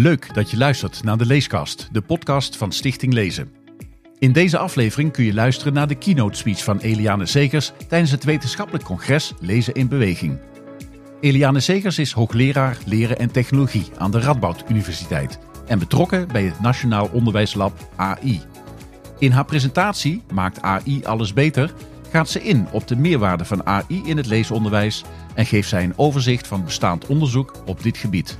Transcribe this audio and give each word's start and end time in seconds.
Leuk 0.00 0.34
dat 0.34 0.50
je 0.50 0.56
luistert 0.56 1.04
naar 1.04 1.16
de 1.16 1.26
Leeskast, 1.26 1.88
de 1.92 2.00
podcast 2.00 2.56
van 2.56 2.72
Stichting 2.72 3.12
Lezen. 3.12 3.52
In 4.18 4.32
deze 4.32 4.58
aflevering 4.58 5.12
kun 5.12 5.24
je 5.24 5.34
luisteren 5.34 5.72
naar 5.72 5.86
de 5.88 5.94
keynote 5.94 6.38
speech 6.38 6.64
van 6.64 6.78
Eliane 6.78 7.26
Segers 7.26 7.72
tijdens 7.88 8.10
het 8.10 8.24
wetenschappelijk 8.24 8.84
congres 8.84 9.34
Lezen 9.40 9.74
in 9.74 9.88
Beweging. 9.88 10.38
Eliane 11.20 11.60
Segers 11.60 11.98
is 11.98 12.12
hoogleraar 12.12 12.78
leren 12.84 13.18
en 13.18 13.30
technologie 13.30 13.86
aan 13.96 14.10
de 14.10 14.20
Radboud 14.20 14.64
Universiteit 14.68 15.38
en 15.66 15.78
betrokken 15.78 16.28
bij 16.28 16.42
het 16.42 16.60
Nationaal 16.60 17.10
Onderwijslab 17.12 17.90
AI. 17.96 18.40
In 19.18 19.30
haar 19.30 19.44
presentatie 19.44 20.22
Maakt 20.32 20.62
AI 20.62 21.04
alles 21.04 21.32
beter 21.32 21.72
gaat 22.10 22.28
ze 22.28 22.42
in 22.42 22.68
op 22.72 22.88
de 22.88 22.96
meerwaarde 22.96 23.44
van 23.44 23.66
AI 23.66 24.02
in 24.04 24.16
het 24.16 24.26
leesonderwijs 24.26 25.04
en 25.34 25.46
geeft 25.46 25.68
zij 25.68 25.84
een 25.84 25.98
overzicht 25.98 26.46
van 26.46 26.64
bestaand 26.64 27.06
onderzoek 27.06 27.52
op 27.66 27.82
dit 27.82 27.96
gebied. 27.96 28.38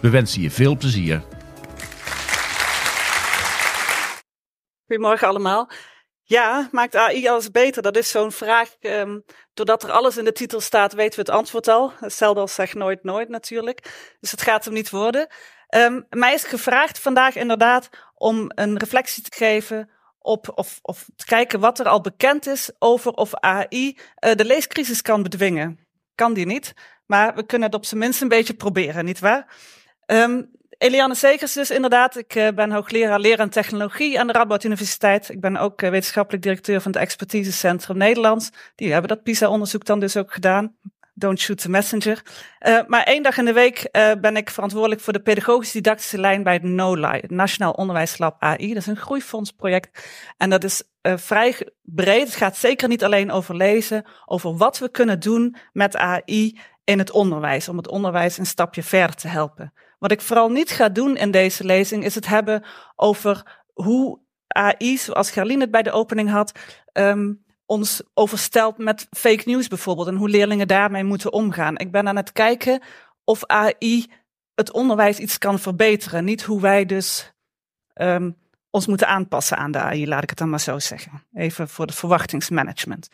We 0.00 0.10
wensen 0.10 0.42
je 0.42 0.50
veel 0.50 0.76
plezier. 0.76 1.22
Goedemorgen 4.86 5.28
allemaal. 5.28 5.70
Ja, 6.22 6.68
maakt 6.72 6.96
AI 6.96 7.28
alles 7.28 7.50
beter? 7.50 7.82
Dat 7.82 7.96
is 7.96 8.10
zo'n 8.10 8.32
vraag. 8.32 8.74
Um, 8.80 9.24
doordat 9.54 9.82
er 9.82 9.90
alles 9.90 10.16
in 10.16 10.24
de 10.24 10.32
titel 10.32 10.60
staat, 10.60 10.92
weten 10.92 11.14
we 11.14 11.30
het 11.30 11.38
antwoord 11.38 11.68
al. 11.68 11.92
Hetzelfde 12.00 12.40
als 12.40 12.54
zeg 12.54 12.74
nooit 12.74 13.04
nooit 13.04 13.28
natuurlijk. 13.28 14.10
Dus 14.20 14.30
het 14.30 14.42
gaat 14.42 14.64
hem 14.64 14.74
niet 14.74 14.90
worden. 14.90 15.26
Um, 15.74 16.06
mij 16.08 16.34
is 16.34 16.44
gevraagd 16.44 16.98
vandaag 16.98 17.36
inderdaad 17.36 17.88
om 18.14 18.50
een 18.54 18.78
reflectie 18.78 19.22
te 19.22 19.36
geven 19.36 19.90
op 20.18 20.52
of, 20.54 20.78
of 20.82 21.06
te 21.16 21.24
kijken 21.24 21.60
wat 21.60 21.78
er 21.78 21.88
al 21.88 22.00
bekend 22.00 22.46
is 22.46 22.70
over 22.78 23.12
of 23.12 23.34
AI 23.34 23.98
uh, 24.24 24.34
de 24.34 24.44
leescrisis 24.44 25.02
kan 25.02 25.22
bedwingen. 25.22 25.86
Kan 26.14 26.32
die 26.32 26.46
niet, 26.46 26.72
maar 27.06 27.34
we 27.34 27.46
kunnen 27.46 27.68
het 27.68 27.76
op 27.76 27.84
zijn 27.84 28.00
minst 28.00 28.22
een 28.22 28.28
beetje 28.28 28.54
proberen, 28.54 29.04
nietwaar? 29.04 29.46
Um, 30.12 30.50
Eliane 30.78 31.14
Segers 31.14 31.52
dus 31.52 31.70
inderdaad. 31.70 32.16
Ik 32.16 32.34
uh, 32.34 32.48
ben 32.48 32.70
hoogleraar 32.70 33.20
leren 33.20 33.38
en 33.38 33.50
technologie 33.50 34.20
aan 34.20 34.26
de 34.26 34.32
Radboud 34.32 34.64
Universiteit. 34.64 35.28
Ik 35.28 35.40
ben 35.40 35.56
ook 35.56 35.82
uh, 35.82 35.90
wetenschappelijk 35.90 36.42
directeur 36.42 36.80
van 36.80 36.92
het 36.92 37.00
Expertisecentrum 37.00 37.96
Nederlands. 37.96 38.50
Die 38.74 38.92
hebben 38.92 39.08
dat 39.08 39.22
PISA-onderzoek 39.22 39.84
dan 39.84 40.00
dus 40.00 40.16
ook 40.16 40.32
gedaan. 40.32 40.76
Don't 41.14 41.38
shoot 41.38 41.58
the 41.58 41.70
messenger. 41.70 42.22
Uh, 42.60 42.80
maar 42.86 43.02
één 43.02 43.22
dag 43.22 43.38
in 43.38 43.44
de 43.44 43.52
week 43.52 43.88
ben 44.20 44.36
ik 44.36 44.50
verantwoordelijk 44.50 45.00
voor 45.00 45.12
de 45.12 45.22
pedagogische 45.22 45.72
didactische 45.72 46.18
lijn 46.18 46.42
bij 46.42 46.52
het 46.52 46.62
NOLAI, 46.62 47.20
het 47.20 47.30
Nationaal 47.30 47.72
Onderwijslab 47.72 48.42
AI. 48.42 48.68
Dat 48.68 48.76
is 48.76 48.86
een 48.86 48.96
groeifondsproject. 48.96 50.08
En 50.36 50.50
dat 50.50 50.64
is 50.64 50.82
vrij 51.02 51.68
breed. 51.82 52.26
Het 52.26 52.36
gaat 52.36 52.56
zeker 52.56 52.88
niet 52.88 53.04
alleen 53.04 53.30
over 53.30 53.56
lezen, 53.56 54.04
over 54.26 54.56
wat 54.56 54.78
we 54.78 54.90
kunnen 54.90 55.20
doen 55.20 55.56
met 55.72 55.96
AI 55.96 56.58
in 56.84 56.98
het 56.98 57.10
onderwijs, 57.10 57.68
om 57.68 57.76
het 57.76 57.88
onderwijs 57.88 58.38
een 58.38 58.46
stapje 58.46 58.82
verder 58.82 59.16
te 59.16 59.28
helpen. 59.28 59.72
Wat 60.00 60.10
ik 60.10 60.20
vooral 60.20 60.48
niet 60.48 60.70
ga 60.70 60.88
doen 60.88 61.16
in 61.16 61.30
deze 61.30 61.64
lezing 61.64 62.04
is 62.04 62.14
het 62.14 62.26
hebben 62.26 62.64
over 62.96 63.62
hoe 63.72 64.20
AI, 64.46 64.98
zoals 64.98 65.30
Gerlien 65.30 65.60
het 65.60 65.70
bij 65.70 65.82
de 65.82 65.90
opening 65.90 66.30
had, 66.30 66.58
um, 66.92 67.44
ons 67.66 68.02
overstelt 68.14 68.78
met 68.78 69.06
fake 69.10 69.42
news 69.44 69.68
bijvoorbeeld 69.68 70.08
en 70.08 70.16
hoe 70.16 70.28
leerlingen 70.28 70.68
daarmee 70.68 71.04
moeten 71.04 71.32
omgaan. 71.32 71.78
Ik 71.78 71.90
ben 71.90 72.08
aan 72.08 72.16
het 72.16 72.32
kijken 72.32 72.82
of 73.24 73.46
AI 73.46 74.06
het 74.54 74.72
onderwijs 74.72 75.18
iets 75.18 75.38
kan 75.38 75.58
verbeteren, 75.58 76.24
niet 76.24 76.42
hoe 76.42 76.60
wij 76.60 76.86
dus 76.86 77.32
um, 77.94 78.36
ons 78.70 78.86
moeten 78.86 79.08
aanpassen 79.08 79.56
aan 79.56 79.70
de 79.70 79.78
AI, 79.78 80.08
laat 80.08 80.22
ik 80.22 80.30
het 80.30 80.38
dan 80.38 80.50
maar 80.50 80.60
zo 80.60 80.78
zeggen. 80.78 81.26
Even 81.32 81.68
voor 81.68 81.86
de 81.86 81.92
verwachtingsmanagement. 81.92 83.08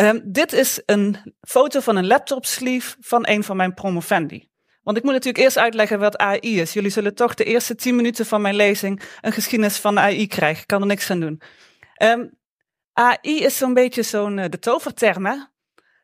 Um, 0.00 0.20
dit 0.24 0.52
is 0.52 0.82
een 0.86 1.34
foto 1.40 1.80
van 1.80 1.96
een 1.96 2.06
laptop 2.06 2.44
sleeve 2.44 2.96
van 3.00 3.28
een 3.28 3.44
van 3.44 3.56
mijn 3.56 3.74
promovendi. 3.74 4.48
Want 4.86 4.98
ik 4.98 5.04
moet 5.04 5.12
natuurlijk 5.12 5.44
eerst 5.44 5.58
uitleggen 5.58 5.98
wat 5.98 6.16
AI 6.16 6.60
is. 6.60 6.72
Jullie 6.72 6.90
zullen 6.90 7.14
toch 7.14 7.34
de 7.34 7.44
eerste 7.44 7.74
tien 7.74 7.96
minuten 7.96 8.26
van 8.26 8.40
mijn 8.40 8.54
lezing 8.54 9.02
een 9.20 9.32
geschiedenis 9.32 9.78
van 9.78 9.98
AI 9.98 10.26
krijgen. 10.26 10.60
Ik 10.60 10.66
kan 10.66 10.80
er 10.80 10.86
niks 10.86 11.10
aan 11.10 11.20
doen. 11.20 11.40
Um, 12.02 12.38
AI 12.92 13.42
is 13.44 13.56
zo'n 13.56 13.74
beetje 13.74 14.02
zo'n 14.02 14.38
uh, 14.38 14.44
de 14.48 14.58
toverterm. 14.58 15.26
Hè? 15.26 15.36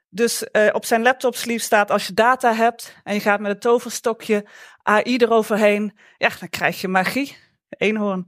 Dus 0.09 0.45
uh, 0.53 0.69
op 0.73 0.85
zijn 0.85 1.03
laptop 1.03 1.35
staat 1.35 1.91
als 1.91 2.07
je 2.07 2.15
data 2.15 2.55
hebt 2.55 2.97
en 3.05 3.15
je 3.15 3.21
gaat 3.21 3.41
met 3.41 3.53
het 3.53 3.61
toverstokje 3.61 4.47
AI 4.83 5.17
eroverheen, 5.17 5.99
ja, 6.19 6.31
dan 6.41 6.49
krijg 6.49 6.81
je 6.81 6.89
magie. 6.89 7.37
Eenhoorn. 7.69 8.27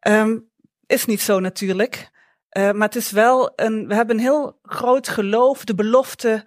Um, 0.00 0.50
is 0.86 1.04
niet 1.04 1.20
zo 1.20 1.40
natuurlijk. 1.40 2.10
Uh, 2.56 2.70
maar 2.70 2.86
het 2.86 2.96
is 2.96 3.10
wel 3.10 3.52
een, 3.56 3.88
we 3.88 3.94
hebben 3.94 4.16
een 4.16 4.22
heel 4.22 4.58
groot 4.62 5.08
geloof, 5.08 5.64
de 5.64 5.74
belofte 5.74 6.44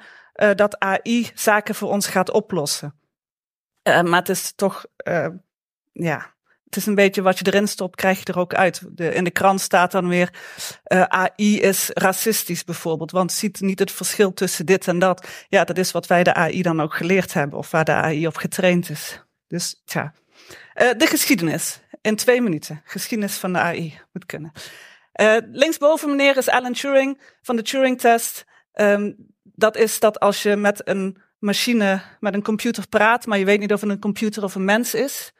dat 0.55 0.79
AI 0.79 1.29
zaken 1.33 1.75
voor 1.75 1.89
ons 1.89 2.07
gaat 2.07 2.31
oplossen. 2.31 3.05
Uh, 3.87 4.01
maar 4.01 4.19
het 4.19 4.29
is 4.29 4.53
toch, 4.55 4.85
ja, 5.93 6.35
het 6.63 6.75
is 6.75 6.85
een 6.85 6.95
beetje 6.95 7.21
wat 7.21 7.39
je 7.39 7.45
erin 7.47 7.67
stopt, 7.67 7.95
krijg 7.95 8.19
je 8.19 8.25
er 8.25 8.39
ook 8.39 8.53
uit. 8.53 8.81
De, 8.89 9.13
in 9.13 9.23
de 9.23 9.31
krant 9.31 9.61
staat 9.61 9.91
dan 9.91 10.07
weer, 10.07 10.33
AI 11.07 11.59
is 11.61 11.89
racistisch 11.93 12.63
bijvoorbeeld, 12.63 13.11
want 13.11 13.31
ziet 13.31 13.61
niet 13.61 13.79
het 13.79 13.91
verschil 13.91 14.33
tussen 14.33 14.65
dit 14.65 14.87
en 14.87 14.99
dat. 14.99 15.27
Ja, 15.49 15.63
dat 15.63 15.77
is 15.77 15.91
wat 15.91 16.07
wij 16.07 16.23
de 16.23 16.33
AI 16.33 16.61
dan 16.61 16.81
ook 16.81 16.93
geleerd 16.93 17.33
hebben, 17.33 17.59
of 17.59 17.71
waar 17.71 17.85
de 17.85 17.91
AI 17.91 18.27
op 18.27 18.35
getraind 18.35 18.89
is. 18.89 19.23
Dus, 19.47 19.81
tja. 19.85 20.13
de 20.73 21.07
geschiedenis, 21.07 21.79
in 22.01 22.15
twee 22.15 22.41
minuten. 22.41 22.81
Geschiedenis 22.85 23.37
van 23.37 23.53
de 23.53 23.59
AI, 23.59 23.99
moet 24.13 24.25
kunnen. 24.25 24.51
Linksboven 25.51 26.09
meneer 26.09 26.37
is 26.37 26.49
Alan 26.49 26.73
Turing 26.73 27.21
van 27.41 27.55
de 27.55 27.61
Turing-test. 27.61 28.45
Um, 28.73 29.15
dat 29.43 29.77
is 29.77 29.99
dat 29.99 30.19
als 30.19 30.43
je 30.43 30.55
met 30.55 30.87
een 30.87 31.17
machine, 31.39 32.01
met 32.19 32.33
een 32.33 32.43
computer 32.43 32.87
praat, 32.87 33.25
maar 33.25 33.37
je 33.37 33.45
weet 33.45 33.59
niet 33.59 33.73
of 33.73 33.81
het 33.81 33.89
een 33.89 33.99
computer 33.99 34.43
of 34.43 34.55
een 34.55 34.65
mens 34.65 34.93
is. 34.93 35.31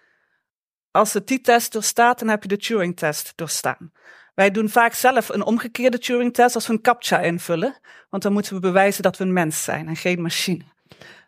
Als 0.91 1.13
het 1.13 1.27
die 1.27 1.41
test 1.41 1.71
doorstaat, 1.71 2.19
dan 2.19 2.27
heb 2.27 2.41
je 2.41 2.47
de 2.47 2.57
Turing-test 2.57 3.33
doorstaan. 3.35 3.91
Wij 4.35 4.51
doen 4.51 4.69
vaak 4.69 4.93
zelf 4.93 5.29
een 5.29 5.43
omgekeerde 5.43 5.99
Turing-test 5.99 6.55
als 6.55 6.67
we 6.67 6.73
een 6.73 6.81
CAPTCHA 6.81 7.19
invullen, 7.19 7.79
want 8.09 8.23
dan 8.23 8.33
moeten 8.33 8.53
we 8.53 8.59
bewijzen 8.59 9.03
dat 9.03 9.17
we 9.17 9.23
een 9.23 9.33
mens 9.33 9.63
zijn 9.63 9.87
en 9.87 9.95
geen 9.95 10.21
machine. 10.21 10.63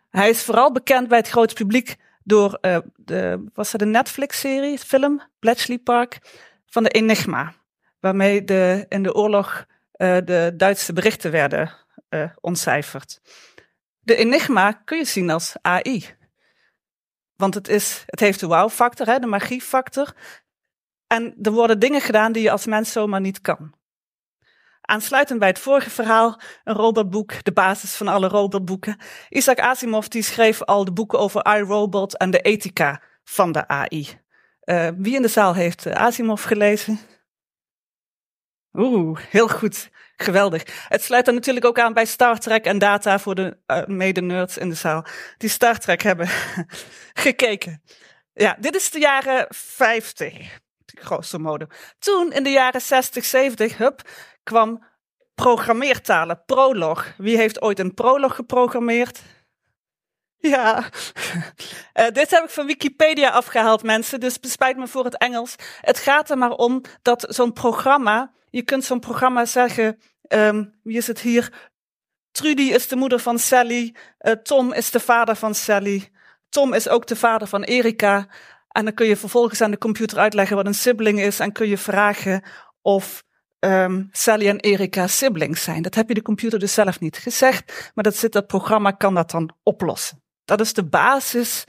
Hij 0.09 0.29
is 0.29 0.43
vooral 0.43 0.71
bekend 0.71 1.07
bij 1.07 1.17
het 1.17 1.29
grote 1.29 1.53
publiek 1.53 1.95
door 2.23 2.57
uh, 2.61 2.77
de, 2.95 3.49
was 3.53 3.71
dat 3.71 3.81
een 3.81 3.91
Netflix-serie, 3.91 4.77
film, 4.77 5.21
Bletchley 5.39 5.77
Park, 5.77 6.19
van 6.65 6.83
de 6.83 6.89
Enigma 6.89 7.53
waarmee 7.99 8.43
de, 8.43 8.85
in 8.89 9.03
de 9.03 9.13
oorlog 9.13 9.65
uh, 9.97 10.17
de 10.25 10.53
Duitse 10.57 10.93
berichten 10.93 11.31
werden 11.31 11.71
uh, 12.09 12.29
ontcijferd. 12.41 13.21
De 14.09 14.15
Enigma 14.15 14.71
kun 14.71 14.97
je 14.97 15.05
zien 15.05 15.29
als 15.29 15.55
AI. 15.61 16.05
Want 17.35 17.53
het, 17.53 17.67
is, 17.67 18.03
het 18.05 18.19
heeft 18.19 18.39
de 18.39 18.47
wow-factor, 18.47 19.19
de 19.19 19.27
magie-factor. 19.27 20.13
En 21.07 21.35
er 21.41 21.51
worden 21.51 21.79
dingen 21.79 22.01
gedaan 22.01 22.31
die 22.31 22.43
je 22.43 22.51
als 22.51 22.65
mens 22.65 22.91
zomaar 22.91 23.21
niet 23.21 23.41
kan. 23.41 23.73
Aansluitend 24.81 25.39
bij 25.39 25.47
het 25.47 25.59
vorige 25.59 25.89
verhaal, 25.89 26.39
een 26.63 26.75
robotboek, 26.75 27.43
de 27.43 27.51
basis 27.51 27.95
van 27.95 28.07
alle 28.07 28.27
robotboeken. 28.27 28.97
Isaac 29.29 29.59
Asimov 29.59 30.07
die 30.07 30.23
schreef 30.23 30.63
al 30.63 30.85
de 30.85 30.93
boeken 30.93 31.19
over 31.19 31.57
iRobot 31.57 32.17
en 32.17 32.31
de 32.31 32.41
ethica 32.41 33.01
van 33.23 33.51
de 33.51 33.67
AI. 33.67 34.07
Uh, 34.63 34.89
wie 34.97 35.15
in 35.15 35.21
de 35.21 35.27
zaal 35.27 35.53
heeft 35.53 35.87
Asimov 35.87 36.45
gelezen? 36.45 36.99
Oeh, 38.73 39.19
heel 39.19 39.47
goed. 39.47 39.89
Geweldig. 40.21 40.63
Het 40.87 41.03
sluit 41.03 41.25
dan 41.25 41.33
natuurlijk 41.33 41.65
ook 41.65 41.79
aan 41.79 41.93
bij 41.93 42.05
Star 42.05 42.39
Trek 42.39 42.65
en 42.65 42.77
data 42.77 43.19
voor 43.19 43.35
de 43.35 43.57
uh, 43.67 43.85
mede-nerds 43.85 44.57
in 44.57 44.69
de 44.69 44.75
zaal 44.75 45.05
die 45.37 45.49
Star 45.49 45.77
Trek 45.77 46.01
hebben 46.01 46.29
gekeken. 47.25 47.83
Ja, 48.33 48.57
dit 48.59 48.75
is 48.75 48.89
de 48.89 48.99
jaren 48.99 49.45
50, 49.49 50.59
grosso 50.85 51.37
modo. 51.37 51.65
Toen 51.99 52.31
in 52.31 52.43
de 52.43 52.49
jaren 52.49 52.81
60, 52.81 53.25
70, 53.25 53.77
hup, 53.77 54.01
kwam 54.43 54.83
programmeertalen, 55.35 56.43
prolog. 56.45 57.13
Wie 57.17 57.37
heeft 57.37 57.61
ooit 57.61 57.79
een 57.79 57.93
prolog 57.93 58.35
geprogrammeerd? 58.35 59.21
Ja, 60.37 60.89
uh, 61.93 62.07
dit 62.19 62.31
heb 62.31 62.43
ik 62.43 62.49
van 62.49 62.65
Wikipedia 62.65 63.29
afgehaald, 63.29 63.83
mensen. 63.83 64.19
Dus 64.19 64.39
bespijt 64.39 64.77
me 64.77 64.87
voor 64.87 65.05
het 65.05 65.17
Engels. 65.17 65.55
Het 65.81 65.99
gaat 65.99 66.29
er 66.29 66.37
maar 66.37 66.51
om 66.51 66.81
dat 67.01 67.25
zo'n 67.29 67.53
programma 67.53 68.37
je 68.49 68.61
kunt 68.61 68.83
zo'n 68.83 68.99
programma 68.99 69.45
zeggen, 69.45 69.99
um, 70.33 70.73
wie 70.83 70.97
is 70.97 71.07
het 71.07 71.19
hier? 71.19 71.69
Trudy 72.31 72.61
is 72.61 72.87
de 72.87 72.95
moeder 72.95 73.19
van 73.19 73.39
Sally, 73.39 73.95
uh, 74.21 74.33
Tom 74.33 74.73
is 74.73 74.91
de 74.91 74.99
vader 74.99 75.35
van 75.35 75.55
Sally, 75.55 76.09
Tom 76.49 76.73
is 76.73 76.89
ook 76.89 77.07
de 77.07 77.15
vader 77.15 77.47
van 77.47 77.63
Erika. 77.63 78.27
En 78.69 78.85
dan 78.85 78.93
kun 78.93 79.07
je 79.07 79.15
vervolgens 79.15 79.61
aan 79.61 79.71
de 79.71 79.77
computer 79.77 80.17
uitleggen 80.17 80.55
wat 80.55 80.65
een 80.65 80.73
sibling 80.73 81.21
is 81.21 81.39
en 81.39 81.51
kun 81.51 81.67
je 81.67 81.77
vragen 81.77 82.43
of 82.81 83.23
um, 83.59 84.09
Sally 84.11 84.47
en 84.47 84.59
Erika 84.59 85.07
siblings 85.07 85.63
zijn. 85.63 85.81
Dat 85.81 85.95
heb 85.95 86.07
je 86.07 86.13
de 86.13 86.21
computer 86.21 86.59
dus 86.59 86.73
zelf 86.73 86.99
niet 86.99 87.17
gezegd, 87.17 87.91
maar 87.93 88.03
dat, 88.03 88.15
zit, 88.15 88.31
dat 88.31 88.47
programma 88.47 88.91
kan 88.91 89.13
dat 89.13 89.31
dan 89.31 89.55
oplossen. 89.63 90.23
Dat 90.45 90.59
is 90.59 90.73
de 90.73 90.85
basis 90.85 91.63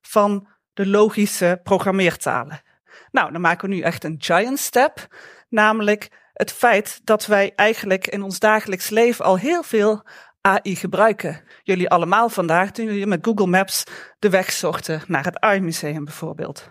van 0.00 0.48
de 0.72 0.86
logische 0.86 1.60
programmeertalen. 1.62 2.62
Nou, 3.10 3.32
dan 3.32 3.40
maken 3.40 3.68
we 3.68 3.74
nu 3.74 3.80
echt 3.80 4.04
een 4.04 4.16
giant 4.18 4.58
step, 4.58 5.06
namelijk 5.48 6.10
het 6.36 6.52
feit 6.52 7.00
dat 7.04 7.26
wij 7.26 7.52
eigenlijk 7.54 8.06
in 8.06 8.22
ons 8.22 8.38
dagelijks 8.38 8.88
leven 8.88 9.24
al 9.24 9.38
heel 9.38 9.62
veel 9.62 10.02
AI 10.40 10.76
gebruiken. 10.76 11.42
Jullie 11.62 11.88
allemaal 11.88 12.28
vandaag 12.28 12.70
toen 12.70 12.84
jullie 12.84 13.06
met 13.06 13.24
Google 13.26 13.46
Maps 13.46 13.84
de 14.18 14.30
weg 14.30 14.52
zochten 14.52 15.02
naar 15.06 15.24
het 15.24 15.40
AI 15.40 15.60
Museum 15.60 16.04
bijvoorbeeld. 16.04 16.70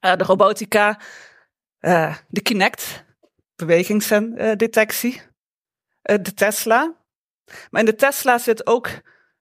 Uh, 0.00 0.16
de 0.16 0.24
robotica, 0.24 1.00
uh, 1.80 2.16
de 2.28 2.40
Kinect, 2.40 3.04
bewegingsdetectie, 3.56 5.22
uh, 6.10 6.16
de 6.22 6.34
Tesla. 6.34 6.94
Maar 7.70 7.80
in 7.80 7.86
de 7.86 7.94
Tesla 7.94 8.38
zit 8.38 8.66
ook, 8.66 8.88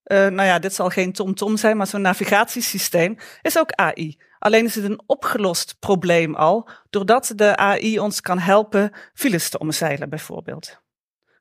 nou 0.03 0.43
ja, 0.43 0.59
dit 0.59 0.73
zal 0.73 0.89
geen 0.89 1.13
TomTom 1.13 1.35
-tom 1.35 1.57
zijn, 1.57 1.77
maar 1.77 1.87
zo'n 1.87 2.01
navigatiesysteem 2.01 3.17
is 3.41 3.57
ook 3.57 3.71
AI. 3.71 4.17
Alleen 4.45 4.65
is 4.65 4.75
het 4.75 4.83
een 4.83 5.01
opgelost 5.05 5.75
probleem 5.79 6.35
al, 6.35 6.69
doordat 6.89 7.31
de 7.35 7.55
AI 7.55 7.99
ons 7.99 8.21
kan 8.21 8.39
helpen 8.39 8.91
files 9.13 9.49
te 9.49 9.57
omzeilen 9.57 10.09
bijvoorbeeld. 10.09 10.81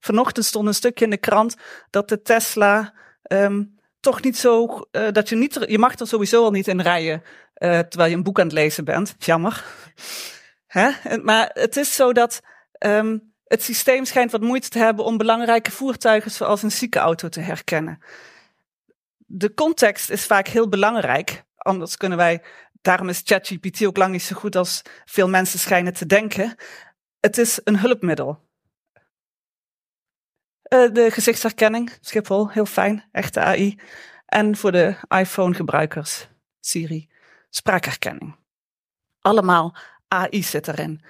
Vanochtend 0.01 0.47
stond 0.47 0.67
een 0.67 0.75
stukje 0.75 1.05
in 1.05 1.11
de 1.11 1.17
krant 1.17 1.56
dat 1.91 2.09
de 2.09 2.23
Tesla 2.23 2.95
um, 3.33 3.79
toch 4.01 4.23
niet 4.23 4.39
zo, 4.39 4.65
uh, 4.93 5.11
dat 5.12 5.29
je 5.29 5.37
niet, 5.37 5.65
je 5.69 5.79
mag 5.79 5.99
er 5.99 6.06
sowieso 6.06 6.45
al 6.45 6.51
niet 6.51 6.69
in 6.69 6.81
rijden 6.81 7.23
uh, 7.23 7.79
terwijl 7.79 8.11
je 8.11 8.17
een 8.17 8.23
boek 8.23 8.39
aan 8.39 8.45
het 8.45 8.55
lezen 8.55 8.85
bent. 8.85 9.15
Jammer. 9.19 9.65
Hè? 10.67 10.91
Maar 11.23 11.51
het 11.53 11.77
is 11.77 11.95
zo 11.95 12.12
dat 12.12 12.41
um, 12.79 13.35
het 13.45 13.62
systeem 13.62 14.05
schijnt 14.05 14.31
wat 14.31 14.41
moeite 14.41 14.69
te 14.69 14.79
hebben 14.79 15.05
om 15.05 15.17
belangrijke 15.17 15.71
voertuigen 15.71 16.31
zoals 16.31 16.62
een 16.62 16.73
ziekenauto 16.73 17.29
te 17.29 17.41
herkennen. 17.41 17.99
De 19.17 19.55
context 19.55 20.11
is 20.11 20.27
vaak 20.27 20.47
heel 20.47 20.69
belangrijk, 20.69 21.45
anders 21.65 21.97
kunnen 21.97 22.19
wij 22.19 22.43
Daarom 22.85 23.09
is 23.09 23.23
ChatGPT 23.25 23.85
ook 23.85 23.97
lang 23.97 24.13
niet 24.13 24.23
zo 24.23 24.37
goed 24.37 24.57
als 24.57 24.83
veel 25.05 25.29
mensen 25.29 25.59
schijnen 25.59 25.95
te 25.95 26.07
denken. 26.07 26.55
Het 27.21 27.39
is 27.39 27.61
een 27.65 27.79
hulpmiddel. 27.79 28.49
Uh, 30.69 30.93
de 30.93 31.11
gezichtsherkenning, 31.11 31.99
Schiphol, 32.01 32.51
heel 32.51 32.67
fijn, 32.67 33.09
echte 33.13 33.41
AI. 33.41 33.81
En 34.27 34.57
voor 34.57 34.73
de 34.73 34.97
iPhone-gebruikers, 35.09 36.29
Siri, 36.61 37.09
spraakherkenning. 37.51 38.37
Allemaal 39.21 39.77
AI 40.09 40.43
zit 40.43 40.69
erin. 40.69 41.05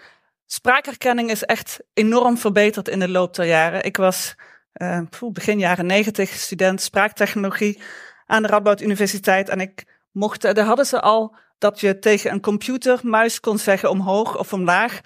Spraakherkenning 0.47 1.31
is 1.31 1.45
echt 1.45 1.81
enorm 1.93 2.39
verbeterd 2.39 2.89
in 2.89 2.99
de 2.99 3.09
loop 3.09 3.35
der 3.35 3.47
jaren. 3.47 3.85
Ik 3.85 3.97
was 3.97 4.35
uh, 4.75 5.01
begin 5.33 5.59
jaren 5.59 5.87
negentig 5.87 6.31
student 6.31 6.81
spraaktechnologie 6.81 7.83
aan 8.27 8.43
de 8.43 8.49
Radboud 8.49 8.81
Universiteit 8.81 9.49
en 9.49 9.61
ik 9.61 9.94
mocht, 10.15 10.43
daar 10.43 10.65
hadden 10.65 10.87
ze 10.87 11.01
al 11.01 11.37
dat 11.59 11.81
je 11.81 11.99
tegen 11.99 12.31
een 12.31 12.41
computermuis 12.41 13.41
kon 13.41 13.59
zeggen 13.59 13.91
omhoog 13.91 14.39
of 14.39 14.53
omlaag. 14.53 15.01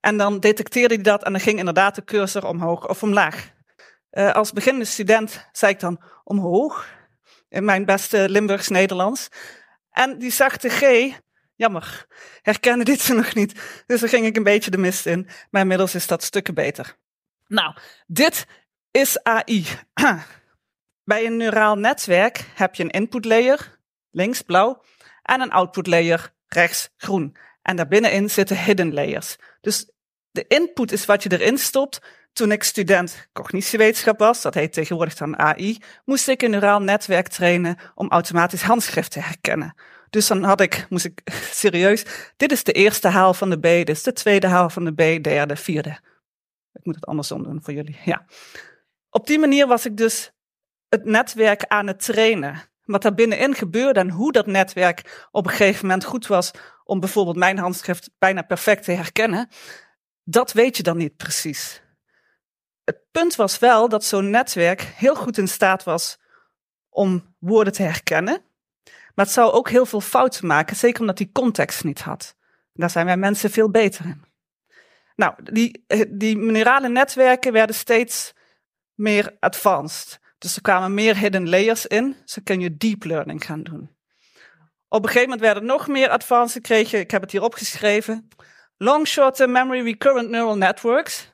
En 0.00 0.16
dan 0.16 0.40
detecteerde 0.40 0.94
hij 0.94 1.02
dat 1.02 1.24
en 1.24 1.32
dan 1.32 1.40
ging 1.40 1.58
inderdaad 1.58 1.94
de 1.94 2.04
cursor 2.04 2.46
omhoog 2.46 2.88
of 2.88 3.02
omlaag. 3.02 3.50
Uh, 4.10 4.32
als 4.32 4.52
beginnende 4.52 4.86
student 4.86 5.48
zei 5.52 5.72
ik 5.72 5.80
dan 5.80 6.02
omhoog, 6.24 6.88
in 7.48 7.64
mijn 7.64 7.84
beste 7.84 8.28
Limburgs 8.28 8.68
Nederlands. 8.68 9.28
En 9.90 10.18
die 10.18 10.30
zachte 10.30 10.68
G, 10.68 11.12
jammer, 11.54 12.06
herkende 12.42 12.84
dit 12.84 13.00
ze 13.00 13.14
nog 13.22 13.34
niet. 13.34 13.82
Dus 13.86 14.00
daar 14.00 14.08
ging 14.08 14.26
ik 14.26 14.36
een 14.36 14.42
beetje 14.42 14.70
de 14.70 14.78
mist 14.78 15.06
in. 15.06 15.28
Maar 15.50 15.62
inmiddels 15.62 15.94
is 15.94 16.06
dat 16.06 16.22
stukken 16.22 16.54
beter. 16.54 16.96
Nou, 17.46 17.74
dit 18.06 18.46
is 18.90 19.22
AI. 19.22 19.66
Bij 21.04 21.26
een 21.26 21.36
neuraal 21.36 21.76
netwerk 21.76 22.44
heb 22.54 22.74
je 22.74 22.82
een 22.82 22.90
input 22.90 23.24
layer, 23.24 23.78
links 24.12 24.42
blauw, 24.42 24.82
en 25.22 25.40
een 25.40 25.50
output 25.50 25.86
layer 25.86 26.32
rechts 26.46 26.90
groen. 26.96 27.36
En 27.62 27.76
daarbinnenin 27.76 28.30
zitten 28.30 28.64
hidden 28.64 28.94
layers. 28.94 29.36
Dus 29.60 29.90
de 30.30 30.44
input 30.48 30.92
is 30.92 31.04
wat 31.04 31.22
je 31.22 31.32
erin 31.32 31.58
stopt. 31.58 32.00
Toen 32.32 32.52
ik 32.52 32.62
student 32.62 33.28
cognitiewetenschap 33.32 34.18
was, 34.18 34.42
dat 34.42 34.54
heet 34.54 34.72
tegenwoordig 34.72 35.14
dan 35.14 35.38
AI, 35.38 35.78
moest 36.04 36.28
ik 36.28 36.42
een 36.42 36.50
neuraal 36.50 36.80
netwerk 36.82 37.28
trainen 37.28 37.76
om 37.94 38.10
automatisch 38.10 38.62
handschrift 38.62 39.10
te 39.10 39.20
herkennen. 39.20 39.74
Dus 40.10 40.26
dan 40.26 40.42
had 40.42 40.60
ik, 40.60 40.86
moest 40.88 41.04
ik 41.04 41.20
serieus, 41.62 42.04
dit 42.36 42.52
is 42.52 42.64
de 42.64 42.72
eerste 42.72 43.08
haal 43.08 43.34
van 43.34 43.50
de 43.50 43.58
B, 43.58 43.62
dit 43.62 43.88
is 43.88 44.02
de 44.02 44.12
tweede 44.12 44.46
haal 44.46 44.70
van 44.70 44.84
de 44.84 44.92
B, 44.92 45.24
derde, 45.24 45.56
vierde. 45.56 45.98
Ik 46.72 46.84
moet 46.84 46.94
het 46.94 47.06
andersom 47.06 47.42
doen 47.42 47.62
voor 47.62 47.74
jullie. 47.74 47.98
Ja. 48.04 48.24
Op 49.10 49.26
die 49.26 49.38
manier 49.38 49.66
was 49.66 49.86
ik 49.86 49.96
dus 49.96 50.32
het 50.88 51.04
netwerk 51.04 51.64
aan 51.66 51.86
het 51.86 52.04
trainen 52.04 52.62
wat 52.84 53.02
daar 53.02 53.14
binnenin 53.14 53.54
gebeurde 53.54 54.00
en 54.00 54.10
hoe 54.10 54.32
dat 54.32 54.46
netwerk 54.46 55.26
op 55.30 55.44
een 55.44 55.50
gegeven 55.50 55.86
moment 55.86 56.04
goed 56.04 56.26
was 56.26 56.50
om 56.84 57.00
bijvoorbeeld 57.00 57.36
mijn 57.36 57.58
handschrift 57.58 58.10
bijna 58.18 58.42
perfect 58.42 58.84
te 58.84 58.92
herkennen, 58.92 59.48
dat 60.24 60.52
weet 60.52 60.76
je 60.76 60.82
dan 60.82 60.96
niet 60.96 61.16
precies. 61.16 61.82
Het 62.84 62.98
punt 63.10 63.36
was 63.36 63.58
wel 63.58 63.88
dat 63.88 64.04
zo'n 64.04 64.30
netwerk 64.30 64.80
heel 64.80 65.14
goed 65.14 65.38
in 65.38 65.48
staat 65.48 65.84
was 65.84 66.18
om 66.88 67.34
woorden 67.38 67.72
te 67.72 67.82
herkennen, 67.82 68.42
maar 69.14 69.24
het 69.24 69.34
zou 69.34 69.52
ook 69.52 69.70
heel 69.70 69.86
veel 69.86 70.00
fouten 70.00 70.46
maken, 70.46 70.76
zeker 70.76 71.00
omdat 71.00 71.16
die 71.16 71.32
context 71.32 71.84
niet 71.84 72.00
had. 72.00 72.36
Daar 72.72 72.90
zijn 72.90 73.06
wij 73.06 73.16
mensen 73.16 73.50
veel 73.50 73.70
beter 73.70 74.04
in. 74.04 74.24
Nou, 75.16 75.34
die, 75.42 75.84
die 76.08 76.36
minerale 76.36 76.88
netwerken 76.88 77.52
werden 77.52 77.76
steeds 77.76 78.32
meer 78.94 79.36
advanced. 79.40 80.20
Dus 80.42 80.56
er 80.56 80.62
kwamen 80.62 80.94
meer 80.94 81.16
hidden 81.16 81.48
layers 81.48 81.86
in. 81.86 82.16
Zo 82.24 82.40
kun 82.44 82.60
je 82.60 82.76
deep 82.76 83.04
learning 83.04 83.44
gaan 83.44 83.62
doen. 83.62 83.90
Op 84.88 85.02
een 85.02 85.08
gegeven 85.08 85.28
moment 85.28 85.40
werden 85.40 85.64
nog 85.64 85.88
meer 85.88 86.08
advanced. 86.08 86.68
Je, 86.68 86.98
ik 86.98 87.10
heb 87.10 87.22
het 87.22 87.30
hier 87.30 87.42
opgeschreven. 87.42 88.28
Long 88.76 89.06
short 89.06 89.46
memory 89.46 89.82
recurrent 89.82 90.28
neural 90.28 90.56
networks. 90.56 91.32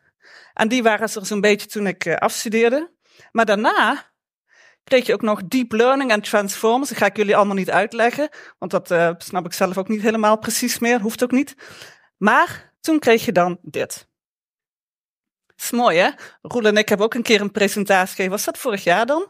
En 0.53 0.69
die 0.69 0.83
waren 0.83 1.09
er 1.15 1.27
zo'n 1.27 1.41
beetje 1.41 1.67
toen 1.67 1.87
ik 1.87 2.05
uh, 2.05 2.17
afstudeerde. 2.17 2.91
Maar 3.33 3.45
daarna 3.45 4.11
kreeg 4.85 5.07
je 5.07 5.13
ook 5.13 5.23
nog 5.23 5.43
deep 5.45 5.73
learning 5.73 6.11
en 6.11 6.21
transformers. 6.21 6.89
Dat 6.89 6.99
ga 6.99 7.07
ik 7.07 7.17
jullie 7.17 7.37
allemaal 7.37 7.57
niet 7.57 7.71
uitleggen, 7.71 8.29
want 8.59 8.71
dat 8.71 8.91
uh, 8.91 9.11
snap 9.19 9.45
ik 9.45 9.53
zelf 9.53 9.79
ook 9.79 9.89
niet 9.89 10.03
helemaal 10.03 10.39
precies 10.39 10.79
meer. 10.79 11.01
Hoeft 11.01 11.23
ook 11.23 11.33
niet. 11.33 11.55
Maar 12.17 12.75
toen 12.81 12.99
kreeg 12.99 13.25
je 13.25 13.33
dan 13.33 13.59
dit 13.63 14.08
is 15.63 15.71
mooi, 15.71 15.99
hè? 15.99 16.11
Roel 16.43 16.65
en 16.65 16.77
ik 16.77 16.89
hebben 16.89 17.07
ook 17.07 17.15
een 17.15 17.23
keer 17.23 17.41
een 17.41 17.51
presentatie 17.51 18.09
gegeven. 18.09 18.31
Was 18.31 18.45
dat 18.45 18.59
vorig 18.59 18.85
jaar 18.85 19.07
dan? 19.07 19.27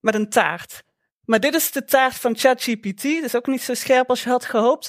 Met 0.00 0.14
een 0.14 0.28
taart. 0.28 0.82
Maar 1.24 1.40
dit 1.40 1.54
is 1.54 1.72
de 1.72 1.84
taart 1.84 2.14
van 2.14 2.36
ChatGPT. 2.36 3.04
Is 3.04 3.34
ook 3.34 3.46
niet 3.46 3.62
zo 3.62 3.74
scherp 3.74 4.10
als 4.10 4.22
je 4.22 4.30
had 4.30 4.44
gehoopt. 4.44 4.88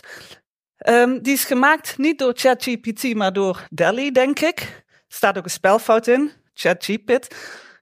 Um, 0.87 1.21
die 1.21 1.33
is 1.33 1.43
gemaakt 1.43 1.97
niet 1.97 2.19
door 2.19 2.33
ChatGPT, 2.35 3.13
maar 3.13 3.33
door 3.33 3.67
DALI, 3.69 4.11
denk 4.11 4.39
ik. 4.39 4.59
Er 4.87 5.03
staat 5.07 5.37
ook 5.37 5.43
een 5.43 5.49
spelfout 5.49 6.07
in. 6.07 6.31
ChatGPT. 6.53 7.35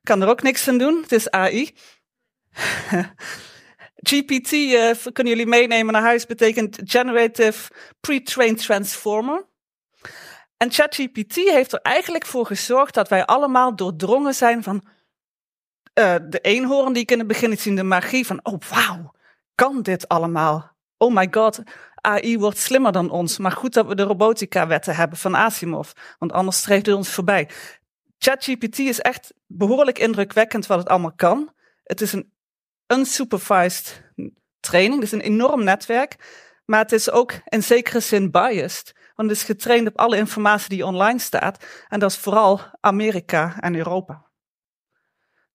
Kan 0.04 0.22
er 0.22 0.28
ook 0.28 0.42
niks 0.42 0.68
aan 0.68 0.78
doen. 0.78 1.02
Het 1.02 1.12
is 1.12 1.30
AI. 1.30 1.76
GPT, 3.96 4.52
eh, 4.54 5.12
kunnen 5.14 5.34
jullie 5.34 5.48
meenemen 5.48 5.94
naar 5.94 6.02
huis, 6.02 6.26
betekent 6.26 6.80
Generative 6.84 7.72
Pre-trained 8.00 8.62
Transformer. 8.62 9.46
En 10.58 10.72
ChatGPT 10.72 11.36
heeft 11.36 11.74
er 11.74 11.80
eigenlijk 11.82 12.26
voor 12.26 12.46
gezorgd 12.46 12.94
dat 12.94 13.08
wij 13.08 13.26
allemaal 13.26 13.76
doordrongen 13.76 14.34
zijn 14.34 14.64
van 14.64 14.84
uh, 16.00 16.16
de 16.30 16.40
eenhoorn 16.40 16.94
die 16.94 17.02
ik 17.02 17.12
in 17.12 17.20
het 17.20 17.28
begin 17.28 17.58
zien, 17.58 17.76
de 17.76 17.84
magie 17.84 18.26
van, 18.26 18.40
oh 18.44 18.62
wauw, 18.70 19.12
kan 19.56 19.82
dit 19.82 20.08
allemaal? 20.08 20.76
Oh 20.98 21.14
my 21.14 21.28
god, 21.32 21.64
AI 21.96 22.38
wordt 22.38 22.58
slimmer 22.58 22.92
dan 22.92 23.10
ons. 23.10 23.38
Maar 23.38 23.52
goed 23.52 23.74
dat 23.74 23.88
we 23.88 23.96
de 23.96 24.04
robotica-wetten 24.04 24.96
hebben 24.96 25.18
van 25.18 25.36
Asimov, 25.36 25.92
want 26.20 26.32
anders 26.32 26.58
streeft 26.58 26.86
het 26.86 26.96
ons 26.96 27.10
voorbij. 27.10 27.50
ChatGPT 28.18 28.80
is 28.80 29.00
echt 29.00 29.34
behoorlijk 29.48 30.00
indrukwekkend 30.00 30.68
wat 30.68 30.78
het 30.78 30.88
allemaal 30.88 31.16
kan. 31.16 31.54
Het 31.84 32.02
is 32.02 32.14
een 32.14 32.34
unsupervised 32.88 34.04
training, 34.60 35.02
dus 35.02 35.12
een 35.12 35.22
enorm 35.22 35.64
netwerk. 35.64 36.16
Maar 36.66 36.80
het 36.80 36.92
is 36.92 37.12
ook 37.12 37.34
in 37.46 37.64
zekere 37.64 38.00
zin 38.00 38.32
biased. 38.32 38.95
Want 39.16 39.30
het 39.30 39.38
is 39.38 39.44
getraind 39.44 39.88
op 39.88 39.98
alle 39.98 40.18
informatie 40.18 40.70
die 40.70 40.86
online 40.86 41.20
staat. 41.20 41.66
En 41.88 42.00
dat 42.00 42.12
is 42.12 42.18
vooral 42.18 42.62
Amerika 42.80 43.56
en 43.60 43.76
Europa. 43.76 44.26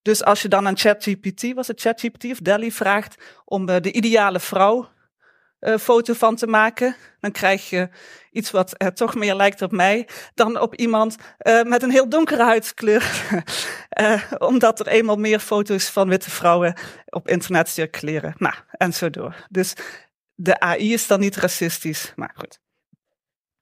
Dus 0.02 0.24
als 0.24 0.42
je 0.42 0.48
dan 0.48 0.66
aan 0.66 0.78
ChatGPT, 0.78 1.54
was 1.54 1.66
het 1.66 1.80
ChatGPT 1.80 2.24
of 2.24 2.38
Delhi, 2.38 2.72
vraagt 2.72 3.42
om 3.44 3.68
uh, 3.68 3.76
de 3.80 3.92
ideale 3.92 4.40
vrouw 4.40 4.88
uh, 5.60 5.76
foto 5.76 6.12
van 6.12 6.36
te 6.36 6.46
maken, 6.46 6.96
dan 7.20 7.32
krijg 7.32 7.70
je 7.70 7.88
iets 8.30 8.50
wat 8.50 8.74
uh, 8.82 8.88
toch 8.88 9.14
meer 9.14 9.34
lijkt 9.34 9.62
op 9.62 9.72
mij 9.72 10.08
dan 10.34 10.60
op 10.60 10.74
iemand 10.74 11.16
met 11.62 11.82
een 11.82 11.90
heel 11.90 12.08
donkere 12.08 12.42
huidskleur. 12.42 13.04
omdat 14.38 14.80
er 14.80 14.86
eenmaal 14.86 15.16
meer 15.16 15.38
foto's 15.38 15.88
van 15.88 16.08
witte 16.08 16.30
vrouwen 16.30 16.74
op 17.06 17.28
internet 17.28 17.68
circuleren. 17.68 18.34
Nou, 18.36 18.54
en 18.70 18.94
zo 18.94 19.10
door. 19.10 19.46
Dus 19.48 19.74
de 20.34 20.60
AI 20.60 20.92
is 20.92 21.06
dan 21.06 21.20
niet 21.20 21.36
racistisch, 21.36 22.12
maar 22.16 22.32
goed. 22.34 22.60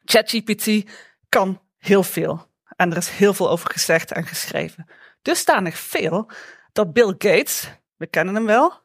ChatGPT 0.09 0.91
kan 1.29 1.62
heel 1.79 2.03
veel. 2.03 2.47
En 2.77 2.91
er 2.91 2.97
is 2.97 3.09
heel 3.09 3.35
veel 3.35 3.50
over 3.50 3.71
gezegd 3.71 4.12
en 4.12 4.27
geschreven. 4.27 4.87
Dus 5.23 5.38
staan 5.38 5.62
nog 5.62 5.79
veel 5.79 6.31
dat 6.73 6.93
Bill 6.93 7.15
Gates, 7.19 7.71
we 7.97 8.07
kennen 8.07 8.35
hem 8.35 8.47
wel, 8.47 8.81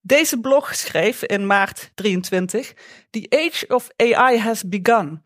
deze 0.00 0.40
blog 0.40 0.74
schreef 0.74 1.22
in 1.22 1.46
maart 1.46 1.90
23. 1.94 2.74
The 3.10 3.26
age 3.28 3.66
of 3.74 3.88
AI 3.96 4.38
has 4.38 4.68
begun. 4.68 5.24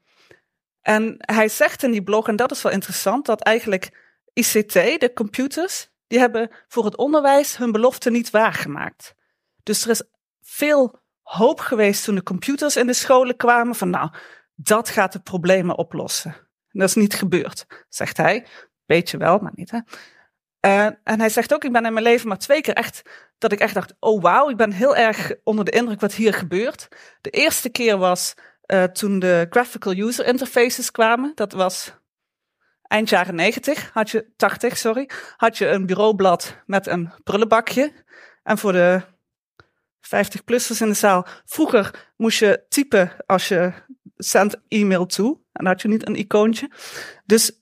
En 0.81 1.15
hij 1.19 1.49
zegt 1.49 1.83
in 1.83 1.91
die 1.91 2.03
blog, 2.03 2.29
en 2.29 2.37
dat 2.37 2.51
is 2.51 2.63
wel 2.63 2.73
interessant, 2.73 3.27
dat 3.27 3.41
eigenlijk 3.41 3.91
ICT, 4.33 4.73
de 4.73 5.11
computers, 5.15 5.89
die 6.07 6.19
hebben 6.19 6.51
voor 6.69 6.85
het 6.85 6.97
onderwijs 6.97 7.57
hun 7.57 7.73
belofte 7.73 8.11
niet 8.11 8.31
waargemaakt. 8.31 9.15
Dus 9.63 9.85
er 9.85 9.91
is 9.91 10.03
veel 10.43 10.99
hoop 11.23 11.61
geweest 11.61 12.05
toen 12.05 12.15
de 12.15 12.23
computers 12.23 12.77
in 12.77 12.87
de 12.87 12.93
scholen 12.93 13.37
kwamen 13.37 13.75
van 13.75 13.91
nou, 13.91 14.11
dat 14.55 14.89
gaat 14.89 15.13
de 15.13 15.21
problemen 15.21 15.79
oplossen. 15.79 16.31
En 16.69 16.81
dat 16.81 16.89
is 16.89 16.95
niet 16.95 17.15
gebeurd, 17.15 17.67
zegt 17.89 18.17
hij. 18.17 18.47
Weet 18.85 19.11
je 19.11 19.17
wel, 19.17 19.39
maar 19.39 19.53
niet 19.55 19.71
hè. 19.71 19.79
Uh, 20.67 20.85
en 20.85 21.21
hij 21.21 21.29
zegt 21.29 21.55
ook, 21.55 21.65
ik 21.65 21.73
ben 21.73 21.85
in 21.85 21.93
mijn 21.93 22.05
leven 22.05 22.29
maar 22.29 22.39
twee 22.39 22.61
keer 22.61 22.75
echt, 22.75 23.03
dat 23.39 23.53
ik 23.53 23.61
echt 23.61 23.75
dacht, 23.75 23.95
oh 23.99 24.23
wauw, 24.23 24.51
ik 24.51 24.57
ben 24.57 24.73
heel 24.73 24.97
erg 24.97 25.35
onder 25.43 25.65
de 25.65 25.71
indruk 25.71 26.01
wat 26.01 26.15
hier 26.15 26.35
gebeurt. 26.35 26.89
De 27.21 27.31
eerste 27.31 27.69
keer 27.69 27.99
was 27.99 28.35
uh, 28.67 28.85
toen 28.85 29.19
de 29.19 29.47
graphical 29.51 29.93
user 29.93 30.27
interfaces 30.27 30.91
kwamen. 30.91 31.33
Dat 31.35 31.53
was 31.53 31.95
eind 32.83 33.09
jaren 33.09 33.35
90, 33.35 33.91
had 33.93 34.11
je, 34.11 34.33
80, 34.37 34.77
sorry, 34.77 35.11
had 35.37 35.59
je 35.59 35.67
een 35.67 35.87
bureaublad 35.87 36.57
met 36.67 36.87
een 36.87 37.13
prullenbakje. 37.25 37.93
En 38.43 38.59
voor 38.59 38.73
de 38.73 39.03
50-plussers 40.05 40.81
in 40.81 40.89
de 40.89 40.95
zaal, 40.95 41.27
vroeger 41.45 42.13
moest 42.17 42.39
je 42.39 42.65
typen 42.69 43.13
als 43.27 43.49
je 43.49 43.73
send 44.17 44.61
e-mail 44.69 45.07
toe. 45.07 45.39
En 45.53 45.67
had 45.67 45.83
je 45.83 45.89
niet 45.89 46.07
een 46.07 46.17
icoontje. 46.17 46.71
Dus 47.25 47.59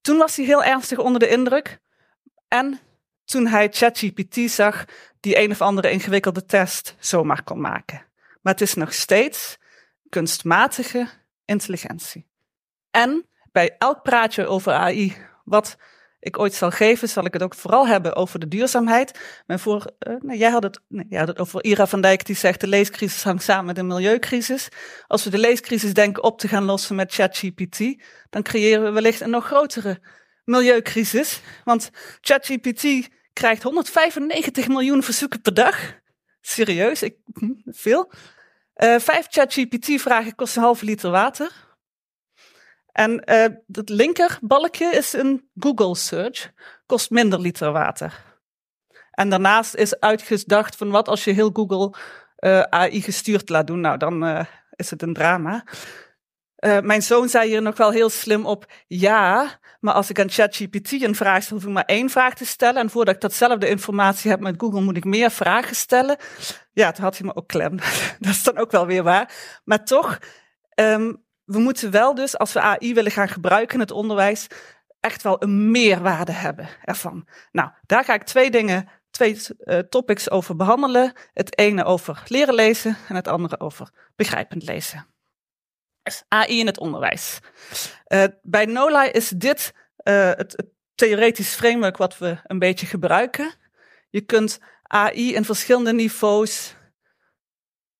toen 0.00 0.16
was 0.16 0.36
hij 0.36 0.44
heel 0.44 0.64
ernstig 0.64 0.98
onder 0.98 1.20
de 1.20 1.28
indruk. 1.28 1.80
En 2.48 2.80
toen 3.24 3.46
hij 3.46 3.68
ChatGPT 3.70 4.50
zag, 4.50 4.84
die 5.20 5.38
een 5.38 5.50
of 5.50 5.60
andere 5.60 5.90
ingewikkelde 5.90 6.44
test 6.44 6.96
zomaar 6.98 7.42
kon 7.42 7.60
maken. 7.60 8.06
Maar 8.40 8.52
het 8.52 8.62
is 8.62 8.74
nog 8.74 8.92
steeds 8.94 9.58
kunstmatige 10.08 11.08
intelligentie. 11.44 12.26
En 12.90 13.26
bij 13.52 13.74
elk 13.78 14.02
praatje 14.02 14.46
over 14.46 14.72
AI, 14.72 15.16
wat 15.44 15.76
ik 16.22 16.38
ooit 16.38 16.54
zal 16.54 16.70
geven, 16.70 17.08
zal 17.08 17.24
ik 17.24 17.32
het 17.32 17.42
ook 17.42 17.54
vooral 17.54 17.86
hebben 17.86 18.16
over 18.16 18.38
de 18.38 18.48
duurzaamheid. 18.48 19.20
Maar 19.46 19.58
voor, 19.58 19.92
uh, 20.08 20.14
nou, 20.20 20.38
jij, 20.38 20.50
had 20.50 20.62
het, 20.62 20.80
nee, 20.88 21.06
het 21.08 21.38
over 21.38 21.64
Ira 21.64 21.86
van 21.86 22.00
Dijk, 22.00 22.26
die 22.26 22.36
zegt 22.36 22.60
de 22.60 22.66
leescrisis 22.66 23.22
hangt 23.22 23.42
samen 23.42 23.64
met 23.64 23.76
de 23.76 23.82
milieucrisis. 23.82 24.68
Als 25.06 25.24
we 25.24 25.30
de 25.30 25.38
leescrisis 25.38 25.94
denken 25.94 26.22
op 26.22 26.38
te 26.38 26.48
gaan 26.48 26.64
lossen 26.64 26.96
met 26.96 27.12
ChatGPT, 27.12 27.78
dan 28.30 28.42
creëren 28.42 28.84
we 28.84 28.90
wellicht 28.90 29.20
een 29.20 29.30
nog 29.30 29.46
grotere 29.46 30.00
milieucrisis. 30.44 31.40
Want 31.64 31.90
ChatGPT 32.20 33.08
krijgt 33.32 33.62
195 33.62 34.68
miljoen 34.68 35.02
verzoeken 35.02 35.40
per 35.40 35.54
dag. 35.54 35.94
Serieus, 36.40 37.02
ik, 37.02 37.16
hm, 37.34 37.52
veel. 37.64 38.12
Uh, 38.76 38.98
vijf 38.98 39.26
ChatGPT-vragen 39.30 40.34
kosten 40.34 40.58
een 40.60 40.66
halve 40.66 40.84
liter 40.84 41.10
water. 41.10 41.50
En 42.92 43.22
uh, 43.24 43.44
het 43.72 43.88
linkerbalkje 43.88 44.86
is 44.86 45.12
een 45.12 45.48
Google 45.58 45.96
search, 45.96 46.52
kost 46.86 47.10
minder 47.10 47.40
liter 47.40 47.72
water. 47.72 48.24
En 49.10 49.28
daarnaast 49.28 49.74
is 49.74 50.00
uitgedacht 50.00 50.76
van 50.76 50.90
wat 50.90 51.08
als 51.08 51.24
je 51.24 51.32
heel 51.32 51.50
Google 51.52 51.94
eh, 52.36 52.60
AI 52.60 53.02
gestuurd 53.02 53.48
laat 53.48 53.66
doen. 53.66 53.80
Nou, 53.80 53.98
dan 53.98 54.24
uh, 54.24 54.44
is 54.76 54.90
het 54.90 55.02
een 55.02 55.14
drama. 55.14 55.64
mijn 56.82 57.02
zoon 57.02 57.28
zei 57.28 57.48
hier 57.48 57.62
nog 57.62 57.76
wel 57.76 57.90
heel 57.90 58.10
slim 58.10 58.46
op, 58.46 58.72
ja, 58.86 59.58
maar 59.82 59.94
als 59.94 60.10
ik 60.10 60.20
aan 60.20 60.30
ChatGPT 60.30 60.92
een 60.92 61.14
vraag 61.14 61.42
stel, 61.42 61.56
hoef 61.56 61.66
ik 61.66 61.72
maar 61.72 61.84
één 61.84 62.10
vraag 62.10 62.34
te 62.34 62.46
stellen. 62.46 62.80
En 62.80 62.90
voordat 62.90 63.14
ik 63.14 63.20
datzelfde 63.20 63.68
informatie 63.68 64.30
heb 64.30 64.40
met 64.40 64.54
Google, 64.58 64.80
moet 64.80 64.96
ik 64.96 65.04
meer 65.04 65.30
vragen 65.30 65.76
stellen. 65.76 66.16
Ja, 66.72 66.92
toen 66.92 67.04
had 67.04 67.18
hij 67.18 67.26
me 67.26 67.34
ook 67.34 67.48
klem. 67.48 67.76
dat 68.20 68.30
is 68.30 68.42
dan 68.42 68.58
ook 68.58 68.70
wel 68.70 68.86
weer 68.86 69.02
waar. 69.02 69.60
Maar 69.64 69.84
toch, 69.84 70.18
um, 70.74 71.24
we 71.44 71.58
moeten 71.58 71.90
wel 71.90 72.14
dus, 72.14 72.38
als 72.38 72.52
we 72.52 72.60
AI 72.60 72.94
willen 72.94 73.10
gaan 73.10 73.28
gebruiken 73.28 73.74
in 73.74 73.80
het 73.80 73.90
onderwijs, 73.90 74.46
echt 75.00 75.22
wel 75.22 75.42
een 75.42 75.70
meerwaarde 75.70 76.32
hebben 76.32 76.68
ervan. 76.84 77.28
Nou, 77.52 77.70
daar 77.86 78.04
ga 78.04 78.14
ik 78.14 78.22
twee 78.22 78.50
dingen, 78.50 78.88
twee 79.10 79.40
uh, 79.58 79.78
topics 79.78 80.30
over 80.30 80.56
behandelen. 80.56 81.12
Het 81.32 81.58
ene 81.58 81.84
over 81.84 82.22
leren 82.26 82.54
lezen 82.54 82.96
en 83.08 83.14
het 83.14 83.28
andere 83.28 83.60
over 83.60 83.90
begrijpend 84.16 84.62
lezen. 84.62 85.06
Dus 86.02 86.24
AI 86.28 86.58
in 86.58 86.66
het 86.66 86.78
onderwijs. 86.78 87.38
Uh, 88.08 88.24
bij 88.42 88.64
NOLA 88.64 89.12
is 89.12 89.28
dit 89.28 89.72
uh, 90.04 90.30
het, 90.30 90.52
het 90.52 90.66
theoretisch 90.94 91.54
framework 91.54 91.96
wat 91.96 92.18
we 92.18 92.38
een 92.42 92.58
beetje 92.58 92.86
gebruiken. 92.86 93.54
Je 94.10 94.20
kunt 94.20 94.58
AI 94.82 95.34
in 95.34 95.44
verschillende 95.44 95.92
niveaus 95.92 96.76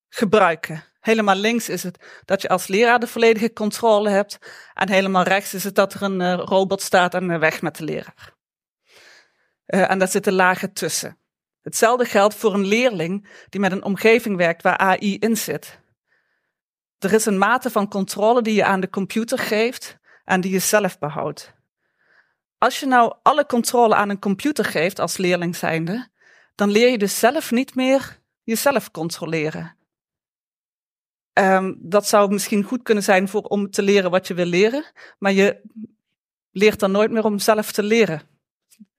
gebruiken. 0.09 0.83
Helemaal 1.03 1.35
links 1.35 1.69
is 1.69 1.83
het 1.83 2.21
dat 2.25 2.41
je 2.41 2.49
als 2.49 2.67
leraar 2.67 2.99
de 2.99 3.07
volledige 3.07 3.53
controle 3.53 4.09
hebt. 4.09 4.37
En 4.73 4.89
helemaal 4.89 5.23
rechts 5.23 5.53
is 5.53 5.63
het 5.63 5.75
dat 5.75 5.93
er 5.93 6.01
een 6.01 6.19
uh, 6.19 6.33
robot 6.33 6.81
staat 6.81 7.13
en 7.13 7.29
uh, 7.29 7.37
weg 7.37 7.61
met 7.61 7.77
de 7.77 7.83
leraar. 7.83 8.35
Uh, 9.67 9.91
en 9.91 9.99
daar 9.99 10.07
zitten 10.07 10.33
lagen 10.33 10.73
tussen. 10.73 11.17
Hetzelfde 11.61 12.05
geldt 12.05 12.35
voor 12.35 12.53
een 12.53 12.65
leerling 12.65 13.27
die 13.49 13.59
met 13.59 13.71
een 13.71 13.83
omgeving 13.83 14.37
werkt 14.37 14.61
waar 14.61 14.77
AI 14.77 15.17
in 15.17 15.37
zit. 15.37 15.79
Er 16.99 17.13
is 17.13 17.25
een 17.25 17.37
mate 17.37 17.69
van 17.69 17.89
controle 17.89 18.41
die 18.41 18.55
je 18.55 18.65
aan 18.65 18.79
de 18.79 18.89
computer 18.89 19.37
geeft 19.37 19.97
en 20.25 20.41
die 20.41 20.51
je 20.51 20.59
zelf 20.59 20.99
behoudt. 20.99 21.53
Als 22.57 22.79
je 22.79 22.85
nou 22.85 23.13
alle 23.23 23.45
controle 23.45 23.95
aan 23.95 24.09
een 24.09 24.19
computer 24.19 24.65
geeft 24.65 24.99
als 24.99 25.17
leerling 25.17 25.55
zijnde, 25.55 26.07
dan 26.55 26.69
leer 26.69 26.89
je 26.89 26.97
dus 26.97 27.19
zelf 27.19 27.51
niet 27.51 27.75
meer 27.75 28.19
jezelf 28.43 28.91
controleren. 28.91 29.81
Um, 31.33 31.77
dat 31.79 32.07
zou 32.07 32.31
misschien 32.31 32.63
goed 32.63 32.83
kunnen 32.83 33.03
zijn 33.03 33.27
voor, 33.27 33.41
om 33.41 33.69
te 33.69 33.81
leren 33.81 34.11
wat 34.11 34.27
je 34.27 34.33
wil 34.33 34.45
leren, 34.45 34.85
maar 35.19 35.31
je 35.31 35.61
leert 36.51 36.79
dan 36.79 36.91
nooit 36.91 37.11
meer 37.11 37.23
om 37.23 37.39
zelf 37.39 37.71
te 37.71 37.83
leren. 37.83 38.21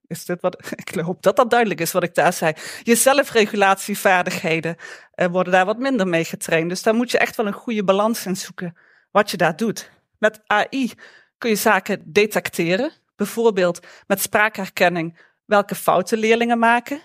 Is 0.06 0.24
dit 0.24 0.40
wat, 0.40 0.70
ik 0.84 0.94
hoop 0.94 1.22
dat 1.22 1.36
dat 1.36 1.50
duidelijk 1.50 1.80
is 1.80 1.92
wat 1.92 2.02
ik 2.02 2.14
daar 2.14 2.32
zei. 2.32 2.52
Je 2.82 2.94
zelfregulatievaardigheden 2.94 4.76
uh, 5.14 5.26
worden 5.26 5.52
daar 5.52 5.64
wat 5.64 5.78
minder 5.78 6.08
mee 6.08 6.24
getraind. 6.24 6.68
Dus 6.68 6.82
daar 6.82 6.94
moet 6.94 7.10
je 7.10 7.18
echt 7.18 7.36
wel 7.36 7.46
een 7.46 7.52
goede 7.52 7.84
balans 7.84 8.26
in 8.26 8.36
zoeken 8.36 8.76
wat 9.10 9.30
je 9.30 9.36
daar 9.36 9.56
doet. 9.56 9.90
Met 10.18 10.40
AI 10.46 10.92
kun 11.38 11.50
je 11.50 11.56
zaken 11.56 12.12
detecteren. 12.12 12.92
Bijvoorbeeld 13.16 13.86
met 14.06 14.20
spraakherkenning 14.20 15.20
welke 15.44 15.74
fouten 15.74 16.18
leerlingen 16.18 16.58
maken. 16.58 17.00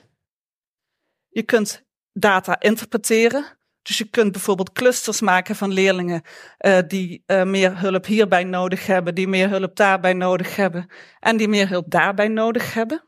Je 1.30 1.44
kunt 1.44 1.84
data 2.14 2.60
interpreteren. 2.60 3.58
Dus 3.82 3.98
je 3.98 4.10
kunt 4.10 4.32
bijvoorbeeld 4.32 4.72
clusters 4.72 5.22
maken 5.22 5.56
van 5.56 5.72
leerlingen 5.72 6.22
uh, 6.60 6.78
die 6.88 7.24
uh, 7.28 7.44
meer 7.44 7.80
hulp 7.80 8.06
hierbij 8.06 8.44
nodig 8.44 8.86
hebben, 8.86 9.16
die 9.16 9.28
meer 9.28 9.50
hulp 9.50 9.76
daarbij 9.76 10.14
nodig 10.14 10.56
hebben 10.56 10.90
en 11.20 11.38
die 11.38 11.48
meer 11.48 11.70
hulp 11.70 11.86
daarbij 11.88 12.28
nodig 12.28 12.74
hebben. 12.74 13.04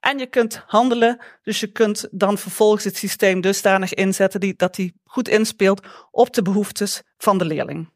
En 0.00 0.18
je 0.18 0.26
kunt 0.26 0.62
handelen, 0.66 1.20
dus 1.42 1.60
je 1.60 1.72
kunt 1.72 2.08
dan 2.10 2.38
vervolgens 2.38 2.84
het 2.84 2.96
systeem 2.96 3.40
dusdanig 3.40 3.94
inzetten 3.94 4.40
die, 4.40 4.54
dat 4.56 4.74
die 4.74 5.00
goed 5.04 5.28
inspeelt 5.28 5.86
op 6.10 6.34
de 6.34 6.42
behoeftes 6.42 7.02
van 7.16 7.38
de 7.38 7.44
leerling. 7.44 7.92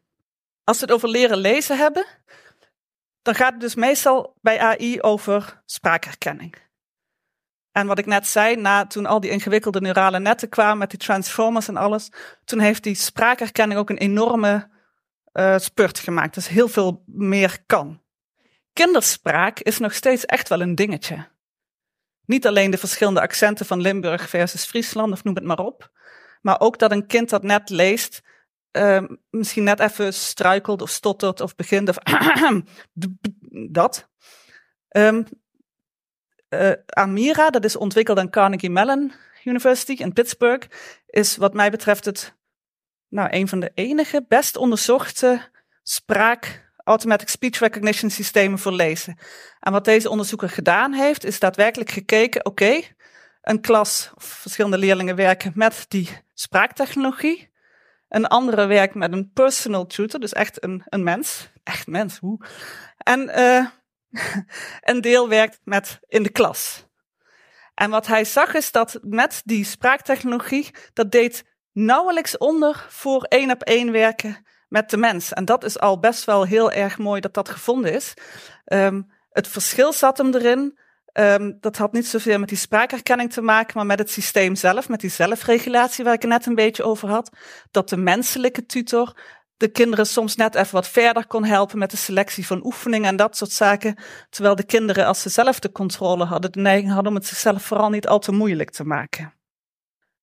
Als 0.65 0.79
we 0.79 0.85
het 0.85 0.95
over 0.95 1.09
leren 1.09 1.39
lezen 1.39 1.77
hebben, 1.77 2.07
dan 3.23 3.35
gaat 3.35 3.53
het 3.53 3.61
dus 3.61 3.75
meestal 3.75 4.37
bij 4.41 4.61
AI 4.61 5.01
over 5.01 5.63
spraakherkenning. 5.65 6.68
En 7.79 7.87
wat 7.87 7.99
ik 7.99 8.07
net 8.07 8.27
zei, 8.27 8.57
na, 8.57 8.87
toen 8.87 9.07
al 9.07 9.21
die 9.21 9.31
ingewikkelde 9.31 9.81
neurale 9.81 10.19
netten 10.19 10.49
kwamen 10.49 10.79
met 10.79 10.91
die 10.91 10.99
transformers 10.99 11.69
en 11.69 11.77
alles, 11.77 12.11
toen 12.45 12.59
heeft 12.59 12.83
die 12.83 12.95
spraakherkenning 12.95 13.81
ook 13.81 13.91
een 13.91 13.99
enorme 13.99 14.69
uh, 15.33 15.59
spurt 15.59 15.99
gemaakt. 15.99 16.35
Dus 16.35 16.49
heel 16.49 16.69
veel 16.69 17.03
meer 17.07 17.59
kan. 17.67 18.03
Kinderspraak 18.73 19.61
is 19.61 19.79
nog 19.79 19.95
steeds 19.95 20.25
echt 20.25 20.49
wel 20.49 20.61
een 20.61 20.75
dingetje. 20.75 21.29
Niet 22.25 22.47
alleen 22.47 22.71
de 22.71 22.79
verschillende 22.79 23.21
accenten 23.21 23.67
van 23.67 23.81
Limburg 23.81 24.29
versus 24.29 24.65
Friesland, 24.65 25.13
of 25.13 25.25
noem 25.25 25.35
het 25.35 25.45
maar 25.45 25.59
op. 25.59 25.91
Maar 26.41 26.61
ook 26.61 26.79
dat 26.79 26.91
een 26.91 27.07
kind 27.07 27.31
dat 27.31 27.43
net 27.43 27.71
leest, 27.71 28.23
uh, 28.73 29.03
misschien 29.31 29.65
net 29.65 29.81
even 29.81 30.15
struikelt 30.15 30.83
of 30.83 30.91
stottert 30.91 31.41
of 31.41 31.55
begint 31.55 31.89
of 31.89 31.97
dat. 33.81 34.11
Um, 34.97 35.27
uh, 36.49 36.71
Amira, 36.87 37.51
dat 37.51 37.65
is 37.65 37.77
ontwikkeld 37.77 38.19
aan 38.19 38.31
Carnegie 38.31 38.71
Mellon 38.71 39.13
University 39.45 39.93
in 39.93 40.13
Pittsburgh, 40.13 40.67
is 41.07 41.37
wat 41.37 41.55
mij 41.55 41.71
betreft 41.71 42.05
het, 42.05 42.35
nou, 43.09 43.29
een 43.31 43.49
van 43.49 43.61
de 43.61 43.71
enige 43.75 44.25
best 44.29 44.57
onderzochte 44.57 45.41
spraak 45.83 46.67
automatic 46.85 47.29
speech 47.29 47.59
recognition 47.59 48.11
systemen 48.11 48.59
voor 48.59 48.73
lezen. 48.73 49.19
En 49.61 49.73
wat 49.73 49.85
deze 49.85 50.11
onderzoeker 50.11 50.49
gedaan 50.49 50.93
heeft, 50.93 51.25
is 51.25 51.39
daadwerkelijk 51.39 51.91
gekeken, 51.91 52.45
oké, 52.45 52.81
een 53.43 53.61
klas 53.61 54.11
of 54.15 54.25
verschillende 54.25 54.79
leerlingen 54.79 55.17
werken 55.17 55.53
met 55.55 55.85
die 55.89 56.09
spraaktechnologie. 56.35 57.51
Een 58.09 58.27
andere 58.27 58.67
werkt 58.67 58.95
met 58.95 59.13
een 59.13 59.31
personal 59.33 59.87
tutor, 59.87 60.21
dus 60.21 60.33
echt 60.33 60.63
een, 60.65 60.83
een 60.89 61.03
mens. 61.03 61.49
Echt 61.63 61.87
mens, 61.87 62.19
hoe? 62.19 62.45
En 62.99 63.31
uh, 63.39 63.67
een 64.81 65.01
deel 65.01 65.29
werkt 65.29 65.61
met 65.65 65.99
in 66.09 66.23
de 66.23 66.31
klas. 66.31 66.87
En 67.75 67.91
wat 67.91 68.07
hij 68.07 68.25
zag 68.25 68.55
is 68.55 68.73
dat 68.73 68.99
met 69.03 69.43
die 69.45 69.65
spraaktechnologie, 69.65 70.71
dat 70.93 71.11
deed 71.11 71.45
nauwelijks 71.73 72.39
onder 72.39 72.87
voor 72.89 73.23
één 73.23 73.51
op 73.51 73.63
één 73.63 73.93
werken 73.93 74.47
met 74.69 74.91
de 74.91 74.97
mens. 74.97 75.33
En 75.33 75.45
dat 75.45 75.65
is 75.65 75.79
al 75.79 75.99
best 75.99 76.25
wel 76.25 76.45
heel 76.45 76.73
erg 76.73 76.99
mooi 76.99 77.21
dat 77.21 77.35
dat 77.35 77.49
gevonden 77.49 77.93
is. 77.93 78.15
Um, 78.65 79.11
het 79.31 79.49
verschil 79.49 79.93
zat 79.93 80.19
hem 80.19 80.35
erin 80.35 80.79
Um, 81.13 81.57
dat 81.61 81.77
had 81.77 81.93
niet 81.93 82.07
zoveel 82.07 82.39
met 82.39 82.49
die 82.49 82.59
spraakherkenning 82.59 83.33
te 83.33 83.41
maken, 83.41 83.77
maar 83.77 83.87
met 83.87 83.99
het 83.99 84.11
systeem 84.11 84.55
zelf, 84.55 84.89
met 84.89 85.01
die 85.01 85.11
zelfregulatie 85.11 86.05
waar 86.05 86.15
ik 86.15 86.23
het 86.23 86.31
net 86.31 86.47
een 86.47 86.55
beetje 86.55 86.83
over 86.83 87.09
had. 87.09 87.31
Dat 87.71 87.89
de 87.89 87.97
menselijke 87.97 88.67
tutor 88.67 89.21
de 89.59 89.69
kinderen 89.69 90.07
soms 90.07 90.37
net 90.37 90.55
even 90.55 90.75
wat 90.75 90.89
verder 90.89 91.27
kon 91.27 91.45
helpen 91.45 91.79
met 91.79 91.91
de 91.91 91.97
selectie 91.97 92.47
van 92.47 92.65
oefeningen 92.65 93.09
en 93.09 93.17
dat 93.17 93.37
soort 93.37 93.51
zaken. 93.51 93.97
Terwijl 94.31 94.55
de 94.55 94.65
kinderen, 94.65 95.07
als 95.07 95.23
ze 95.23 95.29
zelf 95.29 95.59
de 95.59 95.73
controle 95.73 96.25
hadden, 96.25 96.53
de 96.53 96.61
neiging 96.61 96.93
hadden 96.93 97.13
om 97.13 97.19
het 97.19 97.27
zichzelf 97.27 97.63
vooral 97.63 97.91
niet 97.91 98.07
al 98.07 98.19
te 98.19 98.33
moeilijk 98.33 98.71
te 98.71 98.85
maken. 98.85 99.33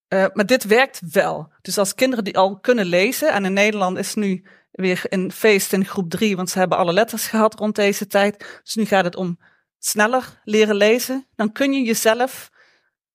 Uh, 0.09 0.25
maar 0.33 0.45
dit 0.45 0.63
werkt 0.63 1.01
wel. 1.11 1.53
Dus 1.61 1.77
als 1.77 1.95
kinderen 1.95 2.23
die 2.23 2.37
al 2.37 2.59
kunnen 2.59 2.85
lezen, 2.85 3.31
en 3.31 3.45
in 3.45 3.53
Nederland 3.53 3.97
is 3.97 4.13
nu 4.13 4.45
weer 4.71 5.01
een 5.09 5.31
feest 5.31 5.73
in 5.73 5.85
groep 5.85 6.09
drie, 6.09 6.35
want 6.35 6.49
ze 6.49 6.59
hebben 6.59 6.77
alle 6.77 6.93
letters 6.93 7.27
gehad 7.27 7.59
rond 7.59 7.75
deze 7.75 8.07
tijd. 8.07 8.59
Dus 8.63 8.75
nu 8.75 8.85
gaat 8.85 9.03
het 9.03 9.15
om 9.15 9.39
sneller 9.79 10.41
leren 10.43 10.75
lezen. 10.75 11.27
Dan 11.35 11.51
kun 11.51 11.73
je 11.73 11.81
jezelf 11.81 12.51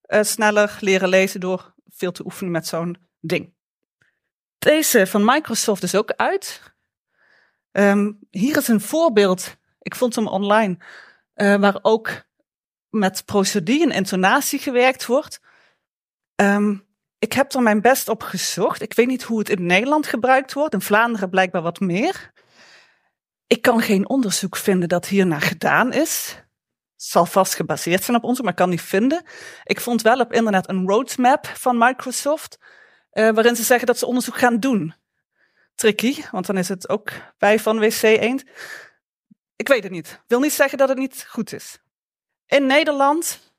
uh, 0.07 0.23
sneller 0.23 0.77
leren 0.81 1.09
lezen 1.09 1.41
door 1.41 1.75
veel 1.89 2.13
te 2.13 2.25
oefenen 2.25 2.53
met 2.53 2.67
zo'n 2.67 2.97
ding. 3.21 3.55
Deze 4.61 5.07
van 5.07 5.25
Microsoft 5.25 5.83
is 5.83 5.95
ook 5.95 6.13
uit. 6.17 6.61
Um, 7.73 8.19
hier 8.31 8.57
is 8.57 8.69
een 8.69 8.81
voorbeeld. 8.81 9.57
Ik 9.79 9.95
vond 9.95 10.15
hem 10.15 10.27
online, 10.27 10.79
uh, 11.35 11.57
waar 11.57 11.79
ook 11.83 12.11
met 12.89 13.25
procedure 13.25 13.85
en 13.85 13.91
intonatie 13.91 14.59
gewerkt 14.59 15.07
wordt. 15.07 15.41
Um, 16.35 16.87
ik 17.19 17.33
heb 17.33 17.53
er 17.53 17.63
mijn 17.63 17.81
best 17.81 18.09
op 18.09 18.23
gezocht. 18.23 18.83
Ik 18.83 18.95
weet 18.95 19.07
niet 19.07 19.23
hoe 19.23 19.39
het 19.39 19.49
in 19.49 19.67
Nederland 19.67 20.07
gebruikt 20.07 20.53
wordt. 20.53 20.75
In 20.75 20.81
Vlaanderen 20.81 21.31
blijkbaar 21.31 21.63
wat 21.63 21.81
meer. 21.81 22.33
Ik 23.47 23.63
kan 23.63 23.81
geen 23.81 24.09
onderzoek 24.09 24.57
vinden 24.57 24.89
dat 24.89 25.07
hiernaar 25.07 25.41
gedaan 25.41 25.93
is. 25.93 26.37
Het 26.93 27.09
zal 27.09 27.27
vast 27.27 27.55
gebaseerd 27.55 28.05
zijn 28.05 28.17
op 28.17 28.23
onderzoek, 28.23 28.45
maar 28.45 28.55
ik 28.55 28.61
kan 28.61 28.71
niet 28.71 28.83
vinden. 28.83 29.25
Ik 29.65 29.81
vond 29.81 30.03
wel 30.03 30.21
op 30.21 30.33
internet 30.33 30.69
een 30.69 30.87
roadmap 30.87 31.47
van 31.47 31.79
Microsoft, 31.79 32.59
uh, 33.13 33.31
waarin 33.31 33.57
ze 33.57 33.63
zeggen 33.63 33.87
dat 33.87 33.99
ze 33.99 34.07
onderzoek 34.07 34.37
gaan 34.37 34.61
doen. 34.61 34.95
Tricky, 35.75 36.23
want 36.31 36.47
dan 36.47 36.59
is 36.59 36.69
het 36.69 36.89
ook 36.89 37.11
bij 37.39 37.59
van 37.59 37.79
WC 37.79 38.03
Eend. 38.03 38.45
Ik 39.57 39.69
weet 39.69 39.83
het 39.83 39.93
niet. 39.93 40.21
Wil 40.27 40.41
niet 40.41 40.53
zeggen 40.53 40.79
dat 40.79 40.89
het 40.89 40.99
niet 40.99 41.27
goed 41.29 41.53
is. 41.53 41.79
In 42.47 42.67
Nederland 42.67 43.53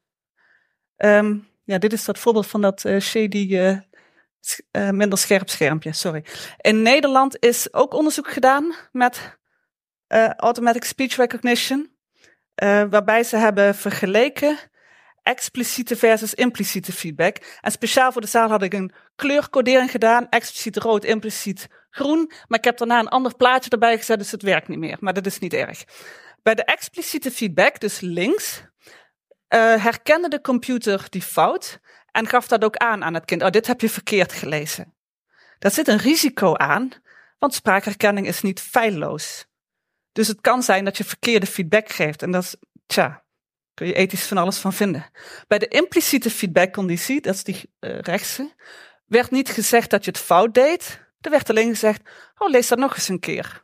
um, 0.98 1.48
ja, 1.64 1.78
dit 1.78 1.94
is 1.94 2.06
dat 2.06 2.20
voorbeeld 2.20 2.48
van 2.48 2.62
dat 2.62 2.84
uh, 2.84 3.00
shady, 3.00 3.48
uh, 3.52 4.90
minder 4.90 5.18
scherp 5.18 5.50
schermpje, 5.50 5.94
sorry. 5.94 6.26
In 6.58 6.82
Nederland 6.82 7.38
is 7.40 7.74
ook 7.74 7.94
onderzoek 7.94 8.32
gedaan 8.32 8.76
met 8.92 9.40
automatic 10.38 10.84
speech 10.84 11.16
recognition, 11.16 11.96
waarbij 12.90 13.24
ze 13.24 13.38
hebben 13.38 13.76
vergeleken 13.76 14.58
expliciete 15.24 15.96
versus 15.96 16.34
impliciete 16.34 16.92
feedback. 16.92 17.38
En 17.62 17.72
speciaal 17.72 18.12
voor 18.12 18.22
de 18.22 18.28
zaal 18.28 18.50
had 18.50 18.62
ik 18.62 18.74
een 18.74 18.92
kleurcodering 19.16 19.92
gedaan, 19.92 20.30
expliciet 20.30 20.78
rood, 20.78 21.04
impliciet 21.04 21.68
groen, 21.90 22.32
maar 22.48 22.60
ik 22.60 22.66
heb 22.66 22.78
daarna 22.78 23.00
een 23.00 23.08
ander 23.08 23.36
plaatje 23.36 23.70
erbij 23.70 23.98
gezet, 23.98 24.20
dus 24.20 24.32
het 24.32 24.42
werkt 24.42 24.68
niet 24.68 24.80
meer, 24.80 24.98
maar 25.00 25.14
dat 25.14 25.26
is 25.26 25.40
niet 25.40 25.54
erg. 25.54 25.84
Bij 26.44 26.56
de 26.56 26.64
expliciete 26.64 27.32
feedback, 27.32 27.80
dus 27.80 28.00
links, 28.00 28.64
uh, 29.54 29.84
herkende 29.84 30.28
de 30.30 30.42
computer 30.42 31.06
die 31.10 31.22
fout 31.22 31.80
en 32.12 32.28
gaf 32.28 32.48
dat 32.48 32.64
ook 32.64 32.76
aan 32.76 33.04
aan 33.04 33.14
het 33.14 33.26
kind. 33.26 33.44
Oh, 33.44 33.50
dit 33.50 33.68
heb 33.68 33.82
je 33.82 33.90
verkeerd 33.90 34.34
gelezen. 34.34 34.94
Daar 35.60 35.72
zit 35.72 35.88
een 35.88 35.98
risico 35.98 36.56
aan, 36.56 36.92
want 37.40 37.54
spraakherkenning 37.54 38.28
is 38.28 38.42
niet 38.42 38.60
feilloos. 38.60 39.46
Dus 40.12 40.28
het 40.28 40.42
kan 40.42 40.64
zijn 40.64 40.86
dat 40.86 40.98
je 40.98 41.04
verkeerde 41.04 41.46
feedback 41.46 41.92
geeft. 41.92 42.22
En 42.22 42.32
dat 42.32 42.44
is, 42.44 42.56
tja, 42.86 43.24
kun 43.74 43.88
je 43.88 43.94
ethisch 43.94 44.28
van 44.28 44.38
alles 44.38 44.58
van 44.58 44.74
vinden. 44.74 45.06
Bij 45.48 45.60
de 45.60 45.68
impliciete 45.68 46.30
feedbackconditie, 46.30 47.22
dat 47.22 47.34
is 47.34 47.44
die 47.44 47.56
uh, 47.56 48.00
rechtse, 48.00 48.54
werd 49.06 49.32
niet 49.32 49.50
gezegd 49.50 49.90
dat 49.90 50.06
je 50.06 50.12
het 50.12 50.20
fout 50.20 50.54
deed. 50.54 51.00
Er 51.22 51.32
werd 51.32 51.50
alleen 51.50 51.70
gezegd, 51.70 52.02
oh, 52.38 52.50
lees 52.50 52.68
dat 52.68 52.78
nog 52.78 52.96
eens 52.96 53.08
een 53.08 53.20
keer. 53.20 53.64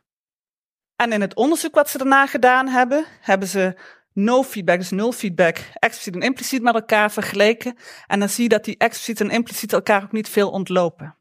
En 0.96 1.12
in 1.12 1.20
het 1.20 1.34
onderzoek 1.34 1.74
wat 1.74 1.90
ze 1.90 1.98
daarna 1.98 2.26
gedaan 2.26 2.68
hebben, 2.68 3.04
hebben 3.20 3.48
ze 3.48 3.76
no 4.12 4.42
feedback, 4.42 4.78
dus 4.78 4.90
nul 4.90 5.12
feedback, 5.12 5.58
expliciet 5.72 6.14
en 6.14 6.20
impliciet 6.20 6.62
met 6.62 6.74
elkaar 6.74 7.12
vergeleken. 7.12 7.76
En 8.06 8.18
dan 8.18 8.28
zie 8.28 8.42
je 8.42 8.48
dat 8.48 8.64
die 8.64 8.76
expliciet 8.78 9.20
en 9.20 9.30
impliciet 9.30 9.72
elkaar 9.72 10.02
ook 10.02 10.12
niet 10.12 10.28
veel 10.28 10.50
ontlopen. 10.50 11.16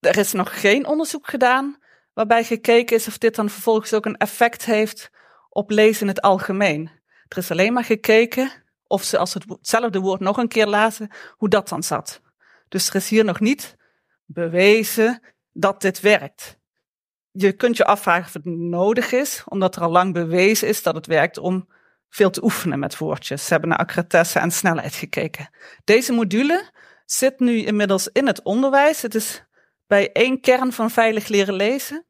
Er 0.00 0.18
is 0.18 0.32
nog 0.32 0.60
geen 0.60 0.86
onderzoek 0.86 1.28
gedaan 1.28 1.78
waarbij 2.14 2.44
gekeken 2.44 2.96
is 2.96 3.08
of 3.08 3.18
dit 3.18 3.34
dan 3.34 3.50
vervolgens 3.50 3.94
ook 3.94 4.06
een 4.06 4.16
effect 4.16 4.64
heeft 4.64 5.10
op 5.48 5.70
lezen 5.70 6.02
in 6.02 6.08
het 6.08 6.20
algemeen. 6.20 6.90
Er 7.28 7.38
is 7.38 7.50
alleen 7.50 7.72
maar 7.72 7.84
gekeken 7.84 8.52
of 8.86 9.02
ze 9.02 9.18
als 9.18 9.34
hetzelfde 9.34 10.00
woord 10.00 10.20
nog 10.20 10.36
een 10.36 10.48
keer 10.48 10.66
lazen, 10.66 11.10
hoe 11.30 11.48
dat 11.48 11.68
dan 11.68 11.82
zat. 11.82 12.20
Dus 12.68 12.88
er 12.88 12.94
is 12.94 13.08
hier 13.08 13.24
nog 13.24 13.40
niet 13.40 13.76
bewezen 14.24 15.22
dat 15.52 15.80
dit 15.80 16.00
werkt. 16.00 16.58
Je 17.30 17.52
kunt 17.52 17.76
je 17.76 17.84
afvragen 17.84 18.26
of 18.26 18.32
het 18.32 18.44
nodig 18.44 19.12
is, 19.12 19.42
omdat 19.44 19.76
er 19.76 19.82
al 19.82 19.90
lang 19.90 20.12
bewezen 20.12 20.68
is 20.68 20.82
dat 20.82 20.94
het 20.94 21.06
werkt 21.06 21.38
om 21.38 21.68
veel 22.08 22.30
te 22.30 22.42
oefenen 22.42 22.78
met 22.78 22.98
woordjes. 22.98 23.44
Ze 23.44 23.50
hebben 23.52 23.68
naar 23.68 23.78
accuratesse 23.78 24.38
en 24.38 24.50
snelheid 24.50 24.94
gekeken. 24.94 25.50
Deze 25.84 26.12
module 26.12 26.70
zit 27.04 27.40
nu 27.40 27.64
inmiddels 27.64 28.08
in 28.08 28.26
het 28.26 28.42
onderwijs. 28.42 29.02
Het 29.02 29.14
is 29.14 29.44
bij 29.86 30.12
één 30.12 30.40
kern 30.40 30.72
van 30.72 30.90
veilig 30.90 31.28
leren 31.28 31.54
lezen. 31.54 32.06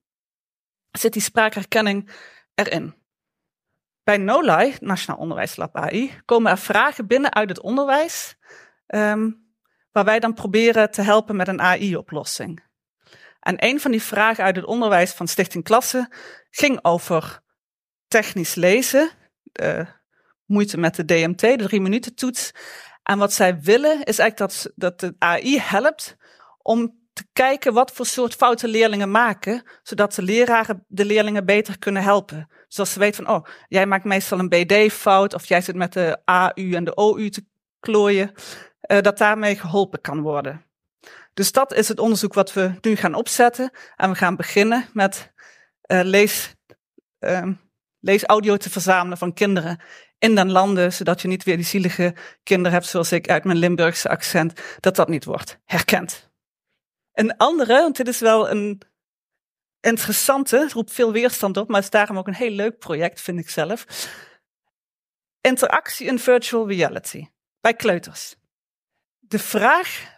Zit 0.91 1.13
die 1.13 1.23
spraakherkenning 1.23 2.11
erin. 2.55 2.95
Bij 4.09 4.17
NOLAI, 4.17 4.77
Nationaal 4.81 5.21
Onderwijslab 5.21 5.77
AI, 5.77 6.21
komen 6.25 6.51
er 6.51 6.59
vragen 6.59 7.07
binnen 7.07 7.35
uit 7.35 7.49
het 7.49 7.61
onderwijs. 7.61 8.37
Um, 8.87 9.53
waar 9.93 10.05
wij 10.05 10.21
dan 10.21 10.35
proberen 10.35 10.91
te 10.91 11.03
helpen 11.03 11.37
met 11.37 11.49
een 11.49 11.61
AI-oplossing. 11.61 12.63
En 13.41 13.65
een 13.65 13.81
van 13.81 13.91
die 13.91 14.03
vragen 14.03 14.45
uit 14.45 14.57
het 14.57 14.65
onderwijs 14.65 15.13
van 15.13 15.29
Stichting 15.29 15.65
Klasse 15.65 16.13
ging 16.51 16.79
over 16.83 17.41
technisch 18.07 18.55
lezen 18.55 19.11
moeite 20.47 20.79
met 20.79 20.95
de 20.95 21.05
DMT, 21.05 21.41
de 21.41 21.57
drie 21.57 21.81
minuten 21.81 22.15
toets. 22.15 22.53
En 23.03 23.19
wat 23.19 23.33
zij 23.33 23.61
willen 23.61 24.03
is 24.03 24.19
eigenlijk 24.19 24.53
dat, 24.53 24.73
dat 24.75 25.01
de 25.01 25.15
AI 25.19 25.59
helpt 25.59 26.17
om 26.63 26.99
te 27.13 27.27
kijken 27.33 27.73
wat 27.73 27.93
voor 27.93 28.07
soort 28.07 28.35
fouten 28.35 28.69
leerlingen 28.69 29.11
maken, 29.11 29.63
zodat 29.83 30.15
de 30.15 30.23
leraren 30.23 30.85
de 30.87 31.05
leerlingen 31.05 31.45
beter 31.45 31.79
kunnen 31.79 32.03
helpen. 32.03 32.49
Dus 32.69 32.79
als 32.79 32.93
ze 32.93 32.99
weten 32.99 33.25
van, 33.25 33.35
oh, 33.35 33.45
jij 33.69 33.87
maakt 33.87 34.05
meestal 34.05 34.39
een 34.39 34.49
BD-fout 34.49 35.35
of 35.35 35.45
jij 35.45 35.61
zit 35.61 35.75
met 35.75 35.93
de 35.93 36.19
AU 36.25 36.73
en 36.73 36.85
de 36.85 36.95
OU 36.95 37.29
te 37.29 37.45
klooien, 37.81 38.33
uh, 38.91 39.01
dat 39.01 39.19
daarmee 39.19 39.57
geholpen 39.57 40.01
kan 40.01 40.21
worden. 40.21 40.65
Dus 41.35 41.53
dat 41.53 41.73
is 41.73 41.89
het 41.89 41.99
onderzoek 41.99 42.35
wat 42.35 42.53
we 42.53 42.73
nu 42.81 42.97
gaan 42.97 43.15
opzetten. 43.15 43.71
En 43.97 44.11
we 44.11 44.17
gaan 44.17 44.37
beginnen 44.37 44.89
met 44.93 45.33
uh, 45.87 46.01
lees, 46.03 46.55
uh, 47.21 47.47
leesaudio 48.01 48.57
te 48.57 48.71
verzamelen 48.71 49.19
van 49.19 49.33
kinderen 49.33 49.81
in 50.19 50.35
den 50.35 50.51
landen, 50.51 50.93
zodat 50.93 51.21
je 51.21 51.29
niet 51.29 51.45
weer 51.45 51.57
die 51.57 51.65
zielige 51.65 52.15
kinderen 52.43 52.73
hebt 52.73 52.87
zoals 52.87 53.13
ik 53.13 53.29
uit 53.29 53.45
mijn 53.45 53.59
Limburgse 53.59 54.09
accent, 54.09 54.61
dat 54.81 54.97
dat 54.97 55.09
niet 55.09 55.25
wordt 55.25 55.59
herkend. 55.65 56.31
Een 57.13 57.37
andere, 57.37 57.73
want 57.73 57.97
dit 57.97 58.09
is 58.09 58.21
wel 58.21 58.51
een 58.51 58.83
interessante, 59.81 60.69
roept 60.73 60.93
veel 60.93 61.13
weerstand 61.13 61.57
op, 61.57 61.69
maar 61.69 61.81
is 61.81 61.91
daarom 61.91 62.19
ook 62.19 62.27
een 62.27 62.35
heel 62.35 62.51
leuk 62.51 62.79
project, 62.79 63.21
vind 63.21 63.39
ik 63.39 63.51
zelf. 63.51 63.85
Interactie 65.41 66.07
in 66.07 66.19
virtual 66.19 66.69
reality 66.69 67.27
bij 67.61 67.75
kleuters. 67.75 68.37
De 69.19 69.39
vraag, 69.39 70.17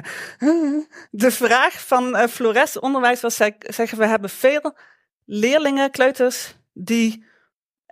de 1.10 1.30
vraag 1.30 1.86
van 1.86 2.16
uh, 2.16 2.26
Flores 2.26 2.78
Onderwijs 2.78 3.20
was, 3.20 3.36
zij 3.36 3.56
zeggen 3.58 3.98
we 3.98 4.06
hebben 4.06 4.30
veel 4.30 4.76
leerlingen, 5.24 5.90
kleuters, 5.90 6.56
die 6.72 7.24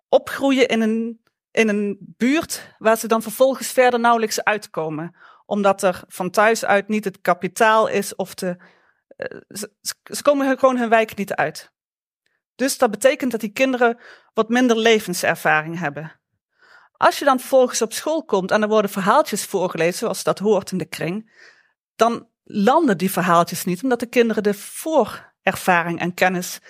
opgroeien 0.08 0.68
in 0.68 0.80
een, 0.80 1.20
in 1.50 1.68
een 1.68 1.98
buurt 2.00 2.74
waar 2.78 2.96
ze 2.96 3.06
dan 3.06 3.22
vervolgens 3.22 3.72
verder 3.72 4.00
nauwelijks 4.00 4.44
uitkomen. 4.44 5.16
Omdat 5.46 5.82
er 5.82 6.02
van 6.08 6.30
thuis 6.30 6.64
uit 6.64 6.88
niet 6.88 7.04
het 7.04 7.20
kapitaal 7.20 7.86
is 7.86 8.14
of 8.14 8.34
de. 8.34 8.56
Uh, 9.16 9.40
ze, 9.48 9.72
ze 10.02 10.22
komen 10.22 10.58
gewoon 10.58 10.78
hun 10.78 10.88
wijk 10.88 11.16
niet 11.16 11.34
uit. 11.34 11.72
Dus 12.54 12.78
dat 12.78 12.90
betekent 12.90 13.30
dat 13.30 13.40
die 13.40 13.52
kinderen 13.52 13.98
wat 14.34 14.48
minder 14.48 14.76
levenservaring 14.76 15.78
hebben. 15.78 16.20
Als 16.92 17.18
je 17.18 17.24
dan 17.24 17.38
vervolgens 17.38 17.82
op 17.82 17.92
school 17.92 18.24
komt 18.24 18.50
en 18.50 18.62
er 18.62 18.68
worden 18.68 18.90
verhaaltjes 18.90 19.44
voorgelezen, 19.44 19.98
zoals 19.98 20.22
dat 20.22 20.38
hoort 20.38 20.70
in 20.70 20.78
de 20.78 20.88
kring, 20.88 21.32
dan 21.96 22.28
landen 22.44 22.98
die 22.98 23.10
verhaaltjes 23.10 23.64
niet, 23.64 23.82
omdat 23.82 24.00
de 24.00 24.06
kinderen 24.06 24.42
de 24.42 24.54
voorervaring 24.54 26.00
en 26.00 26.14
kennis 26.14 26.60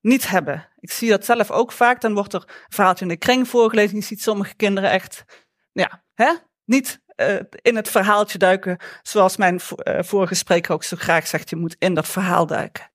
niet 0.00 0.28
hebben. 0.28 0.68
Ik 0.78 0.90
zie 0.90 1.10
dat 1.10 1.24
zelf 1.24 1.50
ook 1.50 1.72
vaak. 1.72 2.00
Dan 2.00 2.14
wordt 2.14 2.32
er 2.32 2.44
een 2.46 2.54
verhaaltje 2.68 3.04
in 3.04 3.10
de 3.10 3.16
kring 3.16 3.48
voorgelezen. 3.48 3.96
Je 3.96 4.02
ziet 4.02 4.22
sommige 4.22 4.54
kinderen 4.54 4.90
echt, 4.90 5.24
ja, 5.72 6.04
hè, 6.14 6.34
niet 6.64 7.00
in 7.62 7.76
het 7.76 7.88
verhaaltje 7.88 8.38
duiken. 8.38 8.78
Zoals 9.02 9.36
mijn 9.36 9.60
uh, 9.84 9.98
vorige 10.02 10.34
spreker 10.34 10.72
ook 10.72 10.84
zo 10.84 10.96
graag 11.00 11.26
zegt, 11.26 11.50
je 11.50 11.56
moet 11.56 11.76
in 11.78 11.94
dat 11.94 12.08
verhaal 12.08 12.46
duiken. 12.46 12.90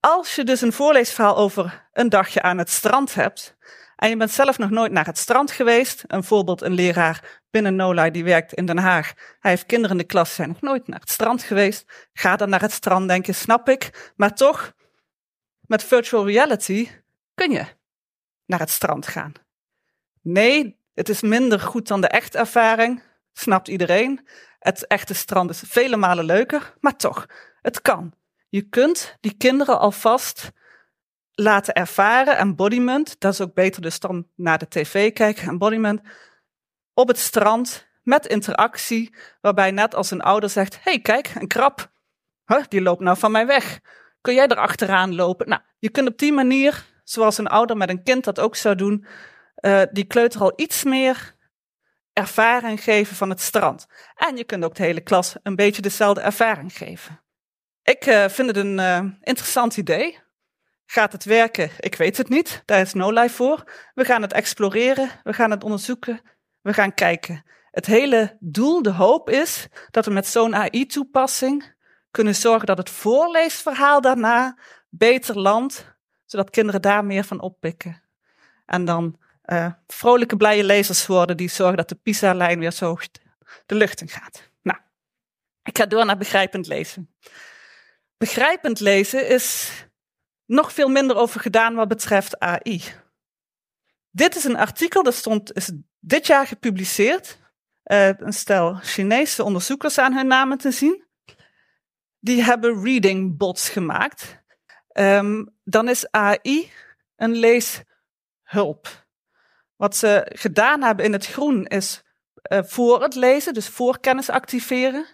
Als 0.00 0.34
je 0.34 0.44
dus 0.44 0.60
een 0.60 0.72
voorleesverhaal 0.72 1.36
over 1.36 1.88
een 1.92 2.08
dagje 2.08 2.42
aan 2.42 2.58
het 2.58 2.70
strand 2.70 3.14
hebt. 3.14 3.56
en 3.96 4.08
je 4.08 4.16
bent 4.16 4.30
zelf 4.30 4.58
nog 4.58 4.70
nooit 4.70 4.92
naar 4.92 5.06
het 5.06 5.18
strand 5.18 5.50
geweest, 5.50 6.04
een 6.06 6.24
voorbeeld 6.24 6.62
een 6.62 6.72
leraar 6.72 7.42
binnen 7.50 7.76
NOLA 7.76 8.10
die 8.10 8.24
werkt 8.24 8.52
in 8.52 8.66
Den 8.66 8.78
Haag, 8.78 9.12
hij 9.40 9.50
heeft 9.50 9.66
kinderen 9.66 9.96
in 9.96 10.02
de 10.02 10.08
klas, 10.08 10.34
zijn 10.34 10.48
nog 10.48 10.60
nooit 10.60 10.88
naar 10.88 11.00
het 11.00 11.10
strand 11.10 11.42
geweest, 11.42 12.08
ga 12.12 12.36
dan 12.36 12.48
naar 12.48 12.60
het 12.60 12.72
strand 12.72 13.08
denken, 13.08 13.34
snap 13.34 13.68
ik, 13.68 14.12
maar 14.16 14.34
toch, 14.34 14.72
met 15.60 15.84
virtual 15.84 16.26
reality 16.26 16.88
kun 17.34 17.50
je 17.50 17.64
naar 18.46 18.58
het 18.58 18.70
strand 18.70 19.06
gaan. 19.06 19.32
Nee, 20.22 20.78
het 20.94 21.08
is 21.08 21.22
minder 21.22 21.60
goed 21.60 21.88
dan 21.88 22.00
de 22.00 22.08
echte 22.08 22.38
ervaring, 22.38 23.02
snapt 23.38 23.68
iedereen. 23.68 24.28
Het 24.58 24.86
echte 24.86 25.14
strand 25.14 25.50
is 25.50 25.62
vele 25.66 25.96
malen 25.96 26.24
leuker, 26.24 26.74
maar 26.80 26.96
toch, 26.96 27.26
het 27.60 27.82
kan. 27.82 28.14
Je 28.48 28.62
kunt 28.62 29.16
die 29.20 29.36
kinderen 29.36 29.78
alvast 29.78 30.52
laten 31.34 31.74
ervaren, 31.74 32.36
embodiment, 32.36 33.20
dat 33.20 33.32
is 33.32 33.40
ook 33.40 33.54
beter 33.54 33.82
dus 33.82 34.00
dan 34.00 34.26
naar 34.34 34.58
de 34.58 34.68
tv 34.68 35.12
kijken, 35.12 35.48
embodiment, 35.48 36.00
op 36.94 37.08
het 37.08 37.18
strand 37.18 37.86
met 38.02 38.26
interactie, 38.26 39.14
waarbij 39.40 39.70
net 39.70 39.94
als 39.94 40.10
een 40.10 40.20
ouder 40.20 40.50
zegt, 40.50 40.78
hey 40.80 41.00
kijk, 41.00 41.32
een 41.34 41.48
krab, 41.48 41.90
huh, 42.46 42.64
die 42.68 42.82
loopt 42.82 43.00
nou 43.00 43.18
van 43.18 43.32
mij 43.32 43.46
weg. 43.46 43.80
Kun 44.20 44.34
jij 44.34 44.46
er 44.46 44.56
achteraan 44.56 45.14
lopen? 45.14 45.48
Nou, 45.48 45.60
je 45.78 45.90
kunt 45.90 46.08
op 46.08 46.18
die 46.18 46.32
manier, 46.32 46.84
zoals 47.04 47.38
een 47.38 47.46
ouder 47.46 47.76
met 47.76 47.88
een 47.88 48.02
kind 48.02 48.24
dat 48.24 48.40
ook 48.40 48.56
zou 48.56 48.74
doen, 48.74 49.06
uh, 49.60 49.82
die 49.92 50.04
kleuter 50.04 50.40
al 50.40 50.52
iets 50.56 50.84
meer 50.84 51.33
ervaring 52.14 52.82
geven 52.82 53.16
van 53.16 53.30
het 53.30 53.40
strand. 53.40 53.86
En 54.14 54.36
je 54.36 54.44
kunt 54.44 54.64
ook 54.64 54.74
de 54.74 54.82
hele 54.82 55.00
klas 55.00 55.36
een 55.42 55.56
beetje 55.56 55.82
dezelfde 55.82 56.20
ervaring 56.20 56.76
geven. 56.76 57.22
Ik 57.82 58.06
uh, 58.06 58.28
vind 58.28 58.48
het 58.48 58.56
een 58.56 58.78
uh, 58.78 59.04
interessant 59.20 59.76
idee. 59.76 60.22
Gaat 60.86 61.12
het 61.12 61.24
werken? 61.24 61.70
Ik 61.78 61.94
weet 61.94 62.16
het 62.16 62.28
niet. 62.28 62.62
Daar 62.64 62.80
is 62.80 62.92
No 62.92 63.10
Life 63.10 63.34
voor. 63.34 63.64
We 63.94 64.04
gaan 64.04 64.22
het 64.22 64.32
exploreren, 64.32 65.10
we 65.22 65.32
gaan 65.32 65.50
het 65.50 65.64
onderzoeken, 65.64 66.20
we 66.60 66.72
gaan 66.72 66.94
kijken. 66.94 67.44
Het 67.70 67.86
hele 67.86 68.36
doel, 68.40 68.82
de 68.82 68.92
hoop 68.92 69.30
is 69.30 69.68
dat 69.90 70.04
we 70.04 70.10
met 70.10 70.26
zo'n 70.26 70.54
AI-toepassing 70.54 71.74
kunnen 72.10 72.34
zorgen 72.34 72.66
dat 72.66 72.78
het 72.78 72.90
voorleesverhaal 72.90 74.00
daarna 74.00 74.58
beter 74.88 75.38
landt, 75.38 75.96
zodat 76.24 76.50
kinderen 76.50 76.82
daar 76.82 77.04
meer 77.04 77.24
van 77.24 77.40
oppikken. 77.40 78.02
En 78.66 78.84
dan 78.84 79.18
uh, 79.46 79.72
vrolijke, 79.86 80.36
blije 80.36 80.64
lezers 80.64 81.06
worden 81.06 81.36
die 81.36 81.48
zorgen 81.48 81.76
dat 81.76 81.88
de 81.88 81.94
PISA-lijn 81.94 82.58
weer 82.58 82.72
zo 82.72 82.98
de 83.66 83.74
lucht 83.74 84.00
in 84.00 84.08
gaat. 84.08 84.50
Nou, 84.62 84.78
ik 85.62 85.78
ga 85.78 85.86
door 85.86 86.04
naar 86.04 86.16
begrijpend 86.16 86.66
lezen. 86.66 87.14
Begrijpend 88.16 88.80
lezen 88.80 89.28
is 89.28 89.72
nog 90.46 90.72
veel 90.72 90.88
minder 90.88 91.16
over 91.16 91.40
gedaan 91.40 91.74
wat 91.74 91.88
betreft 91.88 92.38
AI. 92.38 92.82
Dit 94.10 94.36
is 94.36 94.44
een 94.44 94.56
artikel 94.56 95.02
dat 95.02 95.14
stond, 95.14 95.56
is 95.56 95.72
dit 96.00 96.26
jaar 96.26 96.46
gepubliceerd. 96.46 97.38
Uh, 97.84 98.18
een 98.18 98.32
stel 98.32 98.74
Chinese 98.74 99.42
onderzoekers 99.42 99.98
aan 99.98 100.12
hun 100.12 100.26
namen 100.26 100.58
te 100.58 100.70
zien. 100.70 101.04
Die 102.18 102.42
hebben 102.42 102.82
reading 102.82 103.36
bots 103.36 103.68
gemaakt. 103.68 104.42
Um, 104.92 105.56
dan 105.64 105.88
is 105.88 106.10
AI 106.10 106.70
een 107.16 107.34
leeshulp. 107.34 109.03
Wat 109.76 109.96
ze 109.96 110.30
gedaan 110.32 110.82
hebben 110.82 111.04
in 111.04 111.12
het 111.12 111.26
groen 111.26 111.64
is 111.64 112.02
uh, 112.52 112.58
voor 112.62 113.02
het 113.02 113.14
lezen, 113.14 113.54
dus 113.54 113.68
voorkennis 113.68 114.30
activeren. 114.30 115.06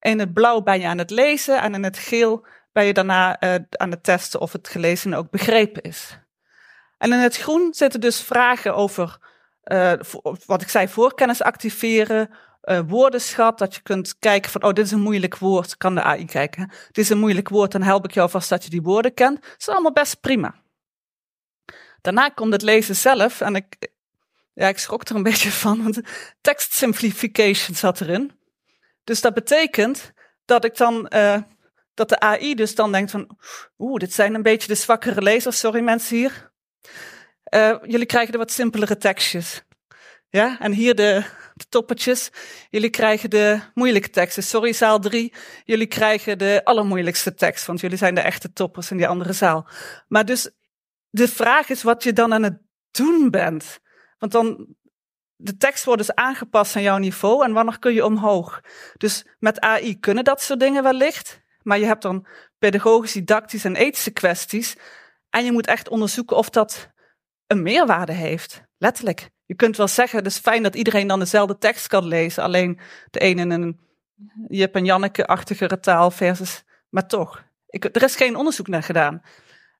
In 0.00 0.18
het 0.18 0.32
blauw 0.32 0.60
ben 0.60 0.80
je 0.80 0.86
aan 0.86 0.98
het 0.98 1.10
lezen 1.10 1.60
en 1.60 1.74
in 1.74 1.84
het 1.84 1.98
geel 1.98 2.46
ben 2.72 2.84
je 2.84 2.92
daarna 2.92 3.42
uh, 3.42 3.54
aan 3.70 3.90
het 3.90 4.04
testen 4.04 4.40
of 4.40 4.52
het 4.52 4.68
gelezen 4.68 5.14
ook 5.14 5.30
begrepen 5.30 5.82
is. 5.82 6.18
En 6.98 7.12
in 7.12 7.18
het 7.18 7.36
groen 7.36 7.74
zitten 7.74 8.00
dus 8.00 8.20
vragen 8.20 8.74
over, 8.74 9.18
uh, 9.64 9.92
wat 10.46 10.62
ik 10.62 10.68
zei, 10.68 10.88
voorkennis 10.88 11.42
activeren, 11.42 12.30
uh, 12.64 12.80
woordenschat, 12.86 13.58
dat 13.58 13.74
je 13.74 13.82
kunt 13.82 14.18
kijken 14.18 14.50
van, 14.50 14.62
oh, 14.62 14.72
dit 14.72 14.84
is 14.84 14.90
een 14.90 15.00
moeilijk 15.00 15.38
woord, 15.38 15.76
kan 15.76 15.94
de 15.94 16.02
AI 16.02 16.24
kijken. 16.24 16.68
Dit 16.68 16.98
is 16.98 17.08
een 17.08 17.18
moeilijk 17.18 17.48
woord, 17.48 17.72
dan 17.72 17.82
help 17.82 18.04
ik 18.04 18.10
jou 18.10 18.30
vast 18.30 18.48
dat 18.48 18.64
je 18.64 18.70
die 18.70 18.82
woorden 18.82 19.14
kent. 19.14 19.42
Dat 19.42 19.54
is 19.58 19.68
allemaal 19.68 19.92
best 19.92 20.20
prima. 20.20 20.54
Daarna 22.00 22.28
komt 22.28 22.52
het 22.52 22.62
lezen 22.62 22.96
zelf 22.96 23.40
en 23.40 23.54
ik, 23.54 23.76
ja, 24.52 24.68
ik 24.68 24.78
schrok 24.78 25.08
er 25.08 25.16
een 25.16 25.22
beetje 25.32 25.50
van, 25.50 25.82
want 25.82 26.00
text 26.40 26.72
simplification 26.72 27.76
zat 27.76 28.00
erin. 28.00 28.32
Dus 29.04 29.20
dat 29.20 29.34
betekent 29.34 30.12
dat 30.44 30.64
ik 30.64 30.76
dan, 30.76 31.12
uh, 31.14 31.38
dat 31.94 32.08
de 32.08 32.20
AI 32.20 32.54
dus 32.54 32.74
dan 32.74 32.92
denkt 32.92 33.10
van, 33.10 33.38
oeh, 33.78 33.98
dit 33.98 34.12
zijn 34.12 34.34
een 34.34 34.42
beetje 34.42 34.68
de 34.68 34.74
zwakkere 34.74 35.22
lezers, 35.22 35.58
sorry 35.58 35.80
mensen 35.80 36.16
hier. 36.16 36.50
Uh, 37.54 37.76
jullie 37.82 38.06
krijgen 38.06 38.32
de 38.32 38.38
wat 38.38 38.50
simpelere 38.50 38.96
tekstjes. 38.96 39.62
Ja, 40.30 40.58
en 40.60 40.72
hier 40.72 40.94
de, 40.94 41.24
de 41.54 41.64
toppertjes. 41.68 42.30
Jullie 42.70 42.90
krijgen 42.90 43.30
de 43.30 43.60
moeilijke 43.74 44.10
teksten. 44.10 44.42
Sorry, 44.42 44.72
zaal 44.72 44.98
3. 44.98 45.32
Jullie 45.64 45.86
krijgen 45.86 46.38
de 46.38 46.60
allermoeilijkste 46.64 47.34
tekst, 47.34 47.66
want 47.66 47.80
jullie 47.80 47.96
zijn 47.96 48.14
de 48.14 48.20
echte 48.20 48.52
toppers 48.52 48.90
in 48.90 48.96
die 48.96 49.08
andere 49.08 49.32
zaal. 49.32 49.68
Maar 50.08 50.24
dus 50.24 50.50
de 51.18 51.28
vraag 51.28 51.68
is 51.68 51.82
wat 51.82 52.02
je 52.02 52.12
dan 52.12 52.32
aan 52.32 52.42
het 52.42 52.58
doen 52.90 53.30
bent. 53.30 53.78
Want 54.18 54.32
dan, 54.32 54.66
de 55.36 55.56
tekst 55.56 55.84
wordt 55.84 56.06
dus 56.06 56.14
aangepast 56.14 56.76
aan 56.76 56.82
jouw 56.82 56.98
niveau 56.98 57.44
en 57.44 57.52
wanneer 57.52 57.78
kun 57.78 57.92
je 57.92 58.04
omhoog? 58.04 58.60
Dus 58.96 59.26
met 59.38 59.60
AI 59.60 59.98
kunnen 59.98 60.24
dat 60.24 60.42
soort 60.42 60.60
dingen 60.60 60.82
wellicht, 60.82 61.40
maar 61.62 61.78
je 61.78 61.86
hebt 61.86 62.02
dan 62.02 62.26
pedagogisch, 62.58 63.12
didactisch 63.12 63.64
en 63.64 63.76
ethische 63.76 64.10
kwesties. 64.10 64.76
En 65.30 65.44
je 65.44 65.52
moet 65.52 65.66
echt 65.66 65.88
onderzoeken 65.88 66.36
of 66.36 66.50
dat 66.50 66.90
een 67.46 67.62
meerwaarde 67.62 68.12
heeft. 68.12 68.62
Letterlijk. 68.78 69.30
Je 69.44 69.54
kunt 69.54 69.76
wel 69.76 69.88
zeggen, 69.88 70.18
het 70.18 70.26
is 70.26 70.38
fijn 70.38 70.62
dat 70.62 70.74
iedereen 70.74 71.06
dan 71.06 71.18
dezelfde 71.18 71.58
tekst 71.58 71.86
kan 71.86 72.04
lezen. 72.04 72.42
Alleen 72.42 72.80
de 73.10 73.18
ene 73.18 73.42
in 73.42 73.50
een 73.50 73.80
Jip 74.48 74.74
en 74.74 74.84
Janneke-achtigere 74.84 75.80
taal 75.80 76.10
versus... 76.10 76.64
Maar 76.88 77.06
toch, 77.06 77.44
ik, 77.66 77.84
er 77.84 78.02
is 78.02 78.16
geen 78.16 78.36
onderzoek 78.36 78.68
naar 78.68 78.82
gedaan. 78.82 79.22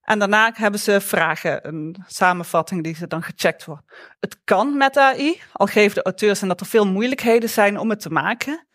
En 0.09 0.19
daarna 0.19 0.51
hebben 0.53 0.79
ze 0.79 1.01
vragen, 1.01 1.67
een 1.67 2.03
samenvatting 2.07 2.83
die 2.83 2.95
ze 2.95 3.07
dan 3.07 3.23
gecheckt 3.23 3.65
wordt. 3.65 3.83
Het 4.19 4.39
kan 4.43 4.77
met 4.77 4.97
AI, 4.97 5.41
al 5.51 5.65
geven 5.65 5.95
de 5.95 6.03
auteurs 6.03 6.41
en 6.41 6.47
dat 6.47 6.59
er 6.59 6.65
veel 6.65 6.87
moeilijkheden 6.87 7.49
zijn 7.49 7.77
om 7.77 7.89
het 7.89 7.99
te 7.99 8.09
maken. 8.09 8.67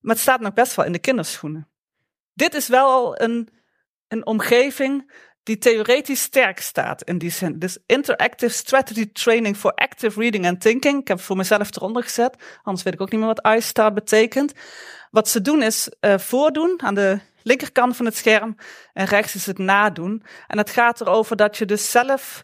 Maar 0.00 0.14
het 0.14 0.22
staat 0.22 0.40
nog 0.40 0.52
best 0.52 0.74
wel 0.74 0.84
in 0.84 0.92
de 0.92 0.98
kinderschoenen. 0.98 1.68
Dit 2.32 2.54
is 2.54 2.68
wel 2.68 3.20
een, 3.20 3.48
een 4.08 4.26
omgeving 4.26 5.12
die 5.42 5.58
theoretisch 5.58 6.22
sterk 6.22 6.60
staat 6.60 7.02
in 7.02 7.18
die 7.18 7.30
zin. 7.30 7.58
Dus 7.58 7.78
Interactive 7.86 8.52
Strategy 8.52 9.12
Training 9.12 9.56
for 9.56 9.74
Active 9.74 10.20
Reading 10.20 10.46
and 10.46 10.60
Thinking. 10.60 11.00
Ik 11.00 11.08
heb 11.08 11.16
het 11.16 11.26
voor 11.26 11.36
mezelf 11.36 11.76
eronder 11.76 12.02
gezet, 12.02 12.36
anders 12.62 12.84
weet 12.84 12.94
ik 12.94 13.00
ook 13.00 13.10
niet 13.10 13.20
meer 13.20 13.34
wat 13.34 13.56
iStar 13.56 13.92
betekent. 13.92 14.52
Wat 15.10 15.28
ze 15.28 15.40
doen 15.40 15.62
is 15.62 15.88
uh, 16.00 16.18
voordoen 16.18 16.80
aan 16.82 16.94
de 16.94 17.20
linkerkant 17.44 17.96
van 17.96 18.04
het 18.04 18.16
scherm 18.16 18.56
en 18.92 19.06
rechts 19.06 19.34
is 19.34 19.46
het 19.46 19.58
nadoen. 19.58 20.22
En 20.46 20.58
het 20.58 20.70
gaat 20.70 21.00
erover 21.00 21.36
dat 21.36 21.56
je 21.56 21.64
dus 21.64 21.90
zelf, 21.90 22.42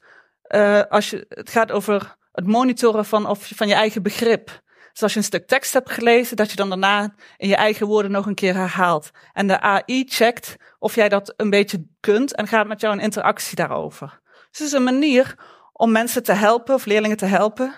uh, 0.48 0.82
als 0.88 1.10
je, 1.10 1.26
het 1.28 1.50
gaat 1.50 1.72
over 1.72 2.16
het 2.32 2.46
monitoren 2.46 3.04
van, 3.04 3.26
of, 3.26 3.50
van 3.54 3.68
je 3.68 3.74
eigen 3.74 4.02
begrip. 4.02 4.60
Dus 4.92 5.02
als 5.02 5.12
je 5.12 5.18
een 5.18 5.24
stuk 5.24 5.46
tekst 5.46 5.72
hebt 5.72 5.90
gelezen, 5.90 6.36
dat 6.36 6.50
je 6.50 6.56
dan 6.56 6.68
daarna 6.68 7.14
in 7.36 7.48
je 7.48 7.56
eigen 7.56 7.86
woorden 7.86 8.10
nog 8.10 8.26
een 8.26 8.34
keer 8.34 8.54
herhaalt. 8.54 9.10
En 9.32 9.46
de 9.46 9.60
AI 9.60 10.04
checkt 10.08 10.56
of 10.78 10.94
jij 10.94 11.08
dat 11.08 11.34
een 11.36 11.50
beetje 11.50 11.86
kunt 12.00 12.34
en 12.34 12.46
gaat 12.46 12.66
met 12.66 12.80
jou 12.80 12.94
een 12.94 13.02
interactie 13.02 13.56
daarover. 13.56 14.20
Dus 14.50 14.58
het 14.58 14.66
is 14.66 14.72
een 14.72 14.84
manier 14.84 15.34
om 15.72 15.92
mensen 15.92 16.22
te 16.22 16.32
helpen, 16.32 16.74
of 16.74 16.84
leerlingen 16.84 17.16
te 17.16 17.26
helpen, 17.26 17.74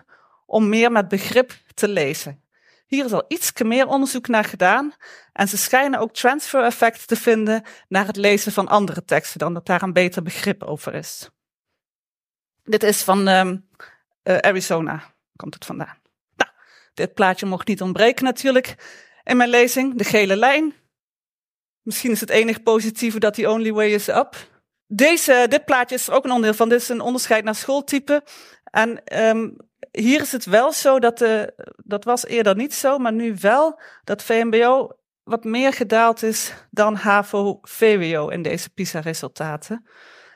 om 0.46 0.68
meer 0.68 0.92
met 0.92 1.08
begrip 1.08 1.52
te 1.74 1.88
lezen. 1.88 2.42
Hier 2.92 3.04
is 3.04 3.12
al 3.12 3.24
iets 3.28 3.52
meer 3.62 3.86
onderzoek 3.86 4.28
naar 4.28 4.44
gedaan. 4.44 4.92
En 5.32 5.48
ze 5.48 5.56
schijnen 5.56 6.00
ook 6.00 6.12
transfer 6.12 6.64
effecten 6.64 7.06
te 7.06 7.16
vinden 7.16 7.62
naar 7.88 8.06
het 8.06 8.16
lezen 8.16 8.52
van 8.52 8.68
andere 8.68 9.04
teksten, 9.04 9.38
dan 9.38 9.54
dat 9.54 9.66
daar 9.66 9.82
een 9.82 9.92
beter 9.92 10.22
begrip 10.22 10.62
over 10.62 10.94
is. 10.94 11.28
Dit 12.62 12.82
is 12.82 13.02
van 13.02 13.28
um, 13.28 13.68
uh, 14.22 14.36
Arizona, 14.36 15.02
komt 15.36 15.54
het 15.54 15.64
vandaan. 15.64 15.98
Nou, 16.36 16.50
dit 16.94 17.14
plaatje 17.14 17.46
mocht 17.46 17.68
niet 17.68 17.82
ontbreken 17.82 18.24
natuurlijk 18.24 18.74
in 19.24 19.36
mijn 19.36 19.50
lezing. 19.50 19.98
De 19.98 20.04
gele 20.04 20.36
lijn. 20.36 20.74
Misschien 21.82 22.10
is 22.10 22.20
het 22.20 22.30
enig 22.30 22.62
positieve 22.62 23.18
dat 23.18 23.34
die 23.34 23.50
only 23.50 23.72
way 23.72 23.92
is 23.92 24.08
up. 24.08 24.36
Deze, 24.86 25.46
dit 25.48 25.64
plaatje 25.64 25.94
is 25.94 26.10
ook 26.10 26.24
een 26.24 26.30
onderdeel 26.30 26.56
van. 26.56 26.68
Dit 26.68 26.80
is 26.80 26.88
een 26.88 27.00
onderscheid 27.00 27.44
naar 27.44 27.54
schooltype. 27.54 28.24
En 28.64 29.18
um, 29.18 29.56
hier 29.92 30.20
is 30.20 30.32
het 30.32 30.44
wel 30.44 30.72
zo 30.72 30.98
dat 30.98 31.18
de, 31.18 31.54
dat 31.84 32.04
was 32.04 32.26
eerder 32.26 32.56
niet 32.56 32.74
zo, 32.74 32.98
maar 32.98 33.12
nu 33.12 33.36
wel 33.40 33.80
dat 34.04 34.22
VMBO 34.22 34.90
wat 35.22 35.44
meer 35.44 35.72
gedaald 35.72 36.22
is 36.22 36.52
dan 36.70 36.94
HAVO-VWO 36.94 38.28
in 38.28 38.42
deze 38.42 38.70
PISA-resultaten. 38.70 39.86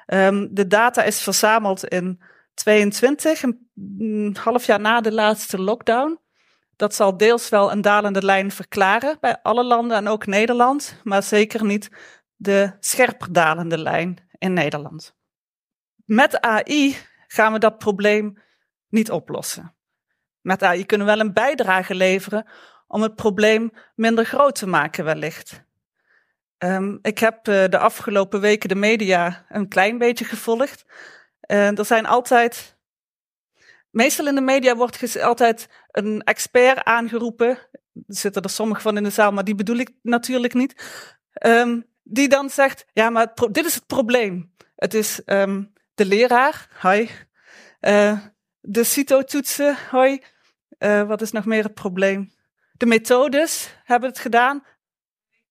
Um, 0.07 0.49
de 0.55 0.67
data 0.67 1.03
is 1.03 1.21
verzameld 1.21 1.85
in 1.85 2.23
22, 2.55 3.43
een 3.99 4.37
half 4.41 4.67
jaar 4.67 4.81
na 4.81 5.01
de 5.01 5.13
laatste 5.13 5.61
lockdown. 5.61 6.21
Dat 6.77 6.95
zal 6.95 7.17
deels 7.17 7.49
wel 7.49 7.73
een 7.73 7.81
dalende 7.81 8.25
lijn 8.25 8.51
verklaren 8.51 9.17
bij 9.21 9.39
alle 9.43 9.65
landen 9.65 9.97
en 9.97 10.09
ook 10.09 10.27
Nederland, 10.27 11.01
maar 11.03 11.23
zeker 11.23 11.65
niet 11.65 11.91
de 12.37 12.73
scherper 12.81 13.33
dalende 13.33 13.79
lijn 13.79 14.29
in 14.39 14.53
Nederland. 14.53 15.15
Met 16.05 16.41
AI 16.41 16.97
gaan 17.27 17.53
we 17.53 17.59
dat 17.59 17.79
probleem 17.79 18.39
niet 18.97 19.11
oplossen. 19.11 19.75
Met 20.41 20.63
AI 20.63 20.87
kunnen 20.87 21.07
we 21.07 21.13
wel 21.13 21.25
een 21.25 21.33
bijdrage 21.33 21.95
leveren 21.95 22.47
om 22.87 23.03
het 23.03 23.15
probleem 23.15 23.71
minder 23.95 24.25
groot 24.25 24.55
te 24.55 24.67
maken 24.67 25.05
wellicht. 25.05 25.65
Um, 26.59 26.99
ik 27.03 27.19
heb 27.19 27.49
uh, 27.49 27.65
de 27.69 27.79
afgelopen 27.79 28.41
weken 28.41 28.69
de 28.69 28.75
media 28.75 29.47
een 29.49 29.69
klein 29.69 29.99
beetje 29.99 30.25
gevolgd. 30.25 30.85
Uh, 31.51 31.79
er 31.79 31.85
zijn 31.85 32.07
altijd, 32.07 32.77
meestal 33.91 34.27
in 34.27 34.35
de 34.35 34.41
media 34.41 34.77
wordt 34.77 35.23
altijd 35.23 35.69
een 35.91 36.23
expert 36.23 36.85
aangeroepen. 36.85 37.49
Er 37.49 38.03
zitten 38.07 38.43
er 38.43 38.51
sommigen 38.51 38.83
van 38.83 38.97
in 38.97 39.03
de 39.03 39.11
zaal, 39.11 39.33
maar 39.33 39.45
die 39.45 39.55
bedoel 39.55 39.77
ik 39.77 39.91
natuurlijk 40.03 40.55
niet. 40.55 40.75
Um, 41.47 41.85
die 42.03 42.29
dan 42.29 42.51
zegt, 42.51 42.87
ja, 42.93 43.11
maar 43.11 43.33
dit 43.51 43.65
is 43.67 43.75
het 43.75 43.87
probleem. 43.87 44.55
Het 44.77 44.95
is 44.95 45.21
um, 45.27 45.73
de 45.95 46.05
leraar, 46.05 46.69
hoi. 46.81 47.11
Uh, 47.81 48.19
de 48.67 48.85
CITO-toetsen, 48.85 49.77
hoi. 49.91 50.23
wat 51.07 51.21
is 51.21 51.31
nog 51.31 51.45
meer 51.45 51.63
het 51.63 51.75
probleem? 51.75 52.33
De 52.73 52.87
methodes 52.87 53.77
hebben 53.85 54.09
het 54.09 54.19
gedaan. 54.19 54.65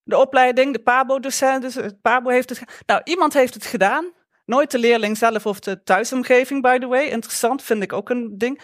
De 0.04 0.18
opleiding, 0.18 0.74
de 0.74 0.80
PABO-docent, 0.80 1.62
dus 1.62 1.76
het 1.76 2.02
PABO 2.02 2.30
heeft 2.30 2.50
het 2.50 2.58
gedaan. 2.58 2.76
Nou, 2.86 3.02
iemand 3.04 3.34
heeft 3.34 3.54
het 3.54 3.66
gedaan. 3.66 4.12
Nooit 4.46 4.72
de 4.72 4.80
leerling 4.80 5.18
zelf 5.18 5.46
of 5.46 5.60
de 5.60 5.84
thuisomgeving, 5.84 6.62
by 6.62 6.78
the 6.78 6.88
way. 6.88 7.06
Interessant, 7.06 7.64
vind 7.64 7.84
ik 7.84 7.94
ook 7.94 8.10
een 8.10 8.38
ding. 8.38 8.62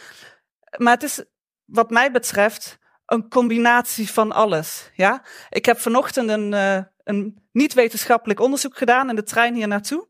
Maar 0.77 0.93
het 0.93 1.03
is, 1.03 1.23
wat 1.65 1.89
mij 1.89 2.11
betreft, 2.11 2.77
een 3.05 3.29
combinatie 3.29 4.09
van 4.09 4.31
alles. 4.31 4.89
Ja? 4.95 5.25
Ik 5.49 5.65
heb 5.65 5.79
vanochtend 5.79 6.29
een, 6.29 6.51
uh, 6.51 6.77
een 7.03 7.37
niet-wetenschappelijk 7.51 8.39
onderzoek 8.39 8.77
gedaan 8.77 9.09
in 9.09 9.15
de 9.15 9.23
trein 9.23 9.55
hier 9.55 9.67
naartoe. 9.67 10.07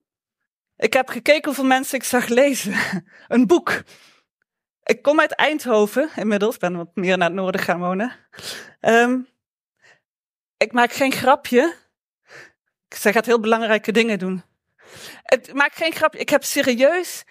Ik 0.75 0.93
heb 0.93 1.09
gekeken 1.09 1.45
hoeveel 1.45 1.65
mensen 1.65 1.97
ik 1.97 2.03
zag 2.03 2.27
lezen. 2.27 2.73
een 3.27 3.47
boek. 3.47 3.83
Ik 4.83 5.01
kom 5.01 5.19
uit 5.19 5.35
Eindhoven 5.35 6.09
inmiddels, 6.15 6.57
ben 6.57 6.77
wat 6.77 6.95
meer 6.95 7.17
naar 7.17 7.27
het 7.27 7.37
noorden 7.37 7.61
gaan 7.61 7.79
wonen. 7.79 8.15
Um, 8.81 9.27
ik 10.57 10.71
maak 10.71 10.91
geen 10.91 11.11
grapje. 11.11 11.75
Zij 12.87 13.13
gaat 13.13 13.25
heel 13.25 13.39
belangrijke 13.39 13.91
dingen 13.91 14.19
doen. 14.19 14.43
Ik 15.25 15.53
maak 15.53 15.73
geen 15.73 15.93
grapje. 15.93 16.19
Ik 16.19 16.29
heb 16.29 16.43
serieus 16.43 17.23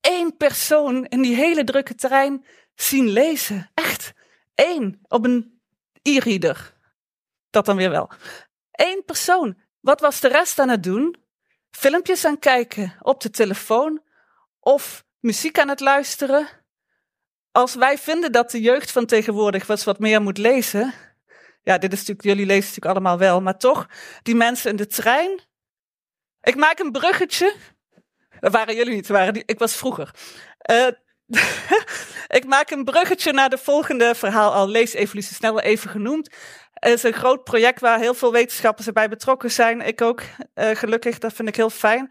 één 0.00 0.36
persoon 0.36 1.04
in 1.04 1.22
die 1.22 1.34
hele 1.34 1.64
drukke 1.64 1.94
trein 1.94 2.46
zien 2.74 3.08
lezen. 3.08 3.70
Echt. 3.74 4.12
Eén. 4.54 5.04
Op 5.08 5.24
een 5.24 5.60
e-reader. 6.02 6.74
Dat 7.50 7.64
dan 7.64 7.76
weer 7.76 7.90
wel. 7.90 8.10
Eén 8.70 9.02
persoon. 9.06 9.58
Wat 9.80 10.00
was 10.00 10.20
de 10.20 10.28
rest 10.28 10.58
aan 10.58 10.68
het 10.68 10.82
doen? 10.82 11.16
Filmpjes 11.70 12.24
aan 12.24 12.38
kijken 12.38 12.96
op 13.00 13.20
de 13.20 13.30
telefoon 13.30 14.02
of 14.60 15.04
muziek 15.20 15.58
aan 15.58 15.68
het 15.68 15.80
luisteren. 15.80 16.48
Als 17.52 17.74
wij 17.74 17.98
vinden 17.98 18.32
dat 18.32 18.50
de 18.50 18.60
jeugd 18.60 18.90
van 18.90 19.06
tegenwoordig 19.06 19.66
wat, 19.66 19.84
wat 19.84 19.98
meer 19.98 20.22
moet 20.22 20.38
lezen, 20.38 20.94
ja, 21.62 21.78
dit 21.78 21.92
is 21.92 21.98
natuurlijk, 21.98 22.26
jullie 22.26 22.46
lezen 22.46 22.64
natuurlijk 22.64 22.94
allemaal 22.94 23.18
wel, 23.18 23.40
maar 23.40 23.58
toch, 23.58 23.86
die 24.22 24.34
mensen 24.34 24.70
in 24.70 24.76
de 24.76 24.86
trein. 24.86 25.40
Ik 26.42 26.56
maak 26.56 26.78
een 26.78 26.92
bruggetje. 26.92 27.54
Dat 28.40 28.52
waren 28.52 28.74
jullie 28.74 28.94
niet, 28.94 29.08
waren 29.08 29.32
die, 29.32 29.42
ik 29.46 29.58
was 29.58 29.76
vroeger. 29.76 30.10
Uh, 30.70 30.86
ik 32.38 32.44
maak 32.46 32.70
een 32.70 32.84
bruggetje 32.84 33.32
naar 33.32 33.50
de 33.50 33.58
volgende 33.58 34.14
verhaal 34.14 34.52
al. 34.52 34.68
Lees 34.68 34.92
evolutie 34.92 35.34
snel 35.34 35.60
even 35.60 35.90
genoemd. 35.90 36.34
Het 36.72 36.92
is 36.92 37.02
een 37.02 37.12
groot 37.12 37.44
project 37.44 37.80
waar 37.80 37.98
heel 37.98 38.14
veel 38.14 38.32
wetenschappers 38.32 38.86
erbij 38.86 39.08
betrokken 39.08 39.50
zijn. 39.50 39.80
Ik 39.80 40.00
ook, 40.00 40.22
uh, 40.54 40.70
gelukkig, 40.70 41.18
dat 41.18 41.32
vind 41.32 41.48
ik 41.48 41.56
heel 41.56 41.70
fijn. 41.70 42.10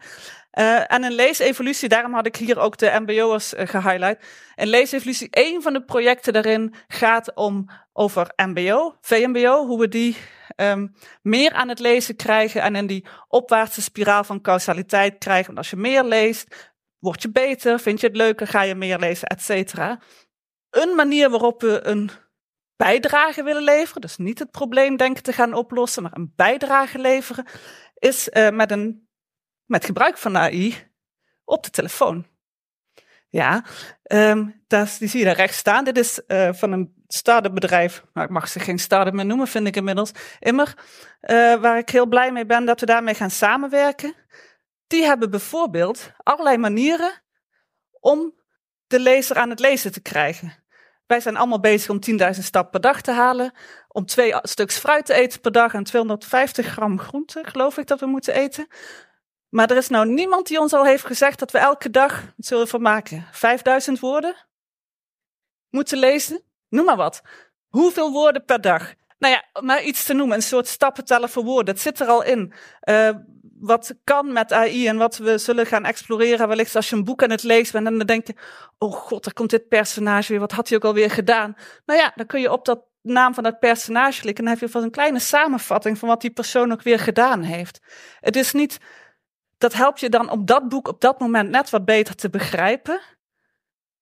Uh, 0.58 0.92
en 0.92 1.04
een 1.04 1.12
leesevolutie, 1.12 1.88
daarom 1.88 2.14
had 2.14 2.26
ik 2.26 2.36
hier 2.36 2.58
ook 2.58 2.76
de 2.76 2.98
MBO'ers 3.00 3.54
uh, 3.54 3.66
gehighlight. 3.66 4.26
Een 4.54 4.68
leesevolutie, 4.68 5.30
één 5.30 5.62
van 5.62 5.72
de 5.72 5.84
projecten 5.84 6.32
daarin 6.32 6.74
gaat 6.88 7.34
om 7.34 7.70
over 7.92 8.32
MBO, 8.36 8.96
VMBO, 9.00 9.66
hoe 9.66 9.78
we 9.80 9.88
die 9.88 10.16
um, 10.56 10.94
meer 11.22 11.52
aan 11.52 11.68
het 11.68 11.78
lezen 11.78 12.16
krijgen 12.16 12.62
en 12.62 12.76
in 12.76 12.86
die 12.86 13.06
opwaartse 13.28 13.82
spiraal 13.82 14.24
van 14.24 14.40
causaliteit 14.40 15.18
krijgen. 15.18 15.46
Want 15.46 15.58
als 15.58 15.70
je 15.70 15.76
meer 15.76 16.04
leest, 16.04 16.72
word 16.98 17.22
je 17.22 17.30
beter, 17.30 17.80
vind 17.80 18.00
je 18.00 18.06
het 18.06 18.16
leuker, 18.16 18.46
ga 18.46 18.62
je 18.62 18.74
meer 18.74 18.98
lezen, 18.98 19.28
et 19.28 19.42
cetera. 19.42 20.00
Een 20.70 20.94
manier 20.94 21.30
waarop 21.30 21.60
we 21.60 21.80
een 21.86 22.10
bijdrage 22.76 23.42
willen 23.42 23.62
leveren, 23.62 24.00
dus 24.00 24.16
niet 24.16 24.38
het 24.38 24.50
probleem 24.50 24.96
denken 24.96 25.22
te 25.22 25.32
gaan 25.32 25.54
oplossen, 25.54 26.02
maar 26.02 26.16
een 26.16 26.32
bijdrage 26.36 26.98
leveren, 26.98 27.46
is 27.98 28.28
uh, 28.32 28.50
met 28.50 28.70
een 28.70 29.08
met 29.66 29.84
gebruik 29.84 30.18
van 30.18 30.36
AI 30.36 30.90
op 31.44 31.64
de 31.64 31.70
telefoon. 31.70 32.26
Ja, 33.28 33.64
um, 34.02 34.62
dat, 34.66 34.96
die 34.98 35.08
zie 35.08 35.18
je 35.18 35.24
daar 35.24 35.36
rechts 35.36 35.56
staan. 35.56 35.84
Dit 35.84 35.98
is 35.98 36.20
uh, 36.28 36.52
van 36.52 36.72
een 36.72 36.94
start-up 37.06 37.54
bedrijf. 37.54 38.04
Nou, 38.12 38.26
ik 38.26 38.32
mag 38.32 38.48
ze 38.48 38.60
geen 38.60 38.78
start-up 38.78 39.12
meer 39.12 39.26
noemen, 39.26 39.46
vind 39.46 39.66
ik 39.66 39.76
inmiddels. 39.76 40.10
Immer. 40.38 40.74
Uh, 41.22 41.54
waar 41.54 41.78
ik 41.78 41.88
heel 41.88 42.06
blij 42.06 42.32
mee 42.32 42.46
ben 42.46 42.64
dat 42.64 42.80
we 42.80 42.86
daarmee 42.86 43.14
gaan 43.14 43.30
samenwerken. 43.30 44.14
Die 44.86 45.04
hebben 45.04 45.30
bijvoorbeeld 45.30 46.12
allerlei 46.22 46.56
manieren 46.56 47.22
om 48.00 48.34
de 48.86 49.00
lezer 49.00 49.36
aan 49.36 49.50
het 49.50 49.60
lezen 49.60 49.92
te 49.92 50.00
krijgen. 50.00 50.52
Wij 51.06 51.20
zijn 51.20 51.36
allemaal 51.36 51.60
bezig 51.60 51.90
om 51.90 51.98
10.000 52.10 52.38
stappen 52.38 52.70
per 52.70 52.80
dag 52.80 53.00
te 53.00 53.12
halen. 53.12 53.52
Om 53.88 54.06
twee 54.06 54.34
stuks 54.42 54.78
fruit 54.78 55.06
te 55.06 55.14
eten 55.14 55.40
per 55.40 55.52
dag 55.52 55.74
en 55.74 55.84
250 55.84 56.66
gram 56.66 56.98
groente, 56.98 57.40
geloof 57.42 57.78
ik 57.78 57.86
dat 57.86 58.00
we 58.00 58.06
moeten 58.06 58.34
eten. 58.34 58.66
Maar 59.52 59.70
er 59.70 59.76
is 59.76 59.88
nou 59.88 60.06
niemand 60.06 60.46
die 60.46 60.60
ons 60.60 60.72
al 60.72 60.84
heeft 60.84 61.04
gezegd 61.04 61.38
dat 61.38 61.50
we 61.50 61.58
elke 61.58 61.90
dag, 61.90 62.32
het 62.36 62.46
zullen 62.46 62.68
van 62.68 62.82
maken, 62.82 63.26
5000 63.32 64.00
woorden 64.00 64.36
moeten 65.70 65.98
lezen. 65.98 66.42
Noem 66.68 66.84
maar 66.84 66.96
wat. 66.96 67.22
Hoeveel 67.68 68.12
woorden 68.12 68.44
per 68.44 68.60
dag? 68.60 68.94
Nou 69.18 69.34
ja, 69.34 69.60
maar 69.60 69.82
iets 69.82 70.04
te 70.04 70.12
noemen, 70.12 70.36
een 70.36 70.42
soort 70.42 70.66
stappentellen 70.66 71.28
voor 71.28 71.44
woorden. 71.44 71.74
Het 71.74 71.82
zit 71.82 72.00
er 72.00 72.06
al 72.06 72.24
in. 72.24 72.52
Uh, 72.84 73.10
wat 73.60 73.94
kan 74.04 74.32
met 74.32 74.52
AI 74.52 74.86
en 74.88 74.96
wat 74.96 75.16
we 75.16 75.38
zullen 75.38 75.66
gaan 75.66 75.84
exploreren. 75.84 76.48
Wellicht 76.48 76.76
als 76.76 76.90
je 76.90 76.96
een 76.96 77.04
boek 77.04 77.22
aan 77.22 77.30
het 77.30 77.42
lezen 77.42 77.72
bent 77.72 77.86
en 77.86 77.98
dan 77.98 78.06
denk 78.06 78.26
je, 78.26 78.34
oh 78.78 78.92
god, 78.92 79.26
er 79.26 79.32
komt 79.32 79.50
dit 79.50 79.68
personage 79.68 80.28
weer. 80.28 80.40
Wat 80.40 80.52
had 80.52 80.68
hij 80.68 80.76
ook 80.76 80.84
alweer 80.84 81.10
gedaan? 81.10 81.56
Nou 81.86 82.00
ja, 82.00 82.12
dan 82.14 82.26
kun 82.26 82.40
je 82.40 82.52
op 82.52 82.64
dat 82.64 82.84
naam 83.02 83.34
van 83.34 83.42
dat 83.42 83.58
personage 83.58 84.20
klikken 84.20 84.44
en 84.44 84.50
dan 84.50 84.58
heb 84.58 84.68
je 84.68 84.72
vast 84.72 84.84
een 84.84 84.90
kleine 84.90 85.18
samenvatting 85.18 85.98
van 85.98 86.08
wat 86.08 86.20
die 86.20 86.30
persoon 86.30 86.72
ook 86.72 86.82
weer 86.82 86.98
gedaan 86.98 87.42
heeft. 87.42 87.80
Het 88.20 88.36
is 88.36 88.52
niet 88.52 88.78
dat 89.62 89.72
helpt 89.72 90.00
je 90.00 90.08
dan 90.08 90.30
om 90.30 90.44
dat 90.44 90.68
boek 90.68 90.88
op 90.88 91.00
dat 91.00 91.18
moment 91.18 91.50
net 91.50 91.70
wat 91.70 91.84
beter 91.84 92.14
te 92.14 92.30
begrijpen. 92.30 93.00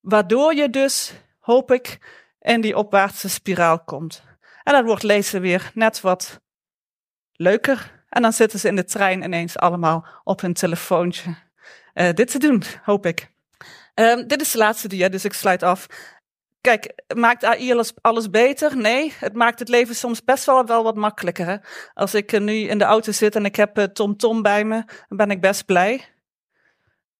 Waardoor 0.01 0.55
je 0.55 0.71
dus, 0.71 1.13
hoop 1.39 1.71
ik, 1.71 1.99
in 2.41 2.61
die 2.61 2.77
opwaartse 2.77 3.29
spiraal 3.29 3.81
komt. 3.81 4.23
En 4.63 4.73
dan 4.73 4.85
wordt 4.85 5.03
lezen 5.03 5.41
weer 5.41 5.71
net 5.75 6.01
wat 6.01 6.41
leuker. 7.33 8.05
En 8.09 8.23
dan 8.23 8.33
zitten 8.33 8.59
ze 8.59 8.69
in 8.69 8.77
de 8.77 8.85
trein 8.85 9.23
ineens 9.23 9.59
allemaal 9.59 10.07
op 10.25 10.41
hun 10.41 10.53
telefoontje 10.53 11.35
uh, 11.95 12.13
dit 12.13 12.31
te 12.31 12.39
doen, 12.39 12.63
hoop 12.83 13.07
ik. 13.07 13.31
Um, 13.95 14.27
dit 14.27 14.41
is 14.41 14.51
de 14.51 14.59
laatste 14.59 14.89
dia, 14.89 15.09
dus 15.09 15.25
ik 15.25 15.33
sluit 15.33 15.63
af. 15.63 15.87
Kijk, 16.61 16.93
maakt 17.15 17.45
AI 17.45 17.83
alles, 18.01 18.31
beter? 18.31 18.77
Nee, 18.77 19.13
het 19.19 19.35
maakt 19.35 19.59
het 19.59 19.69
leven 19.69 19.95
soms 19.95 20.25
best 20.25 20.45
wel, 20.45 20.67
wel 20.67 20.83
wat 20.83 20.97
makkelijker. 20.97 21.61
Als 21.95 22.15
ik 22.15 22.41
nu 22.41 22.53
in 22.53 22.79
de 22.79 22.85
auto 22.85 23.13
zit 23.13 23.37
en 23.37 23.45
ik 23.45 23.57
heb 23.57 23.75
TomTom 23.75 24.17
Tom 24.17 24.43
bij 24.43 24.65
me, 24.65 24.85
dan 25.09 25.17
ben 25.17 25.31
ik 25.31 25.41
best 25.41 25.65
blij. 25.65 26.05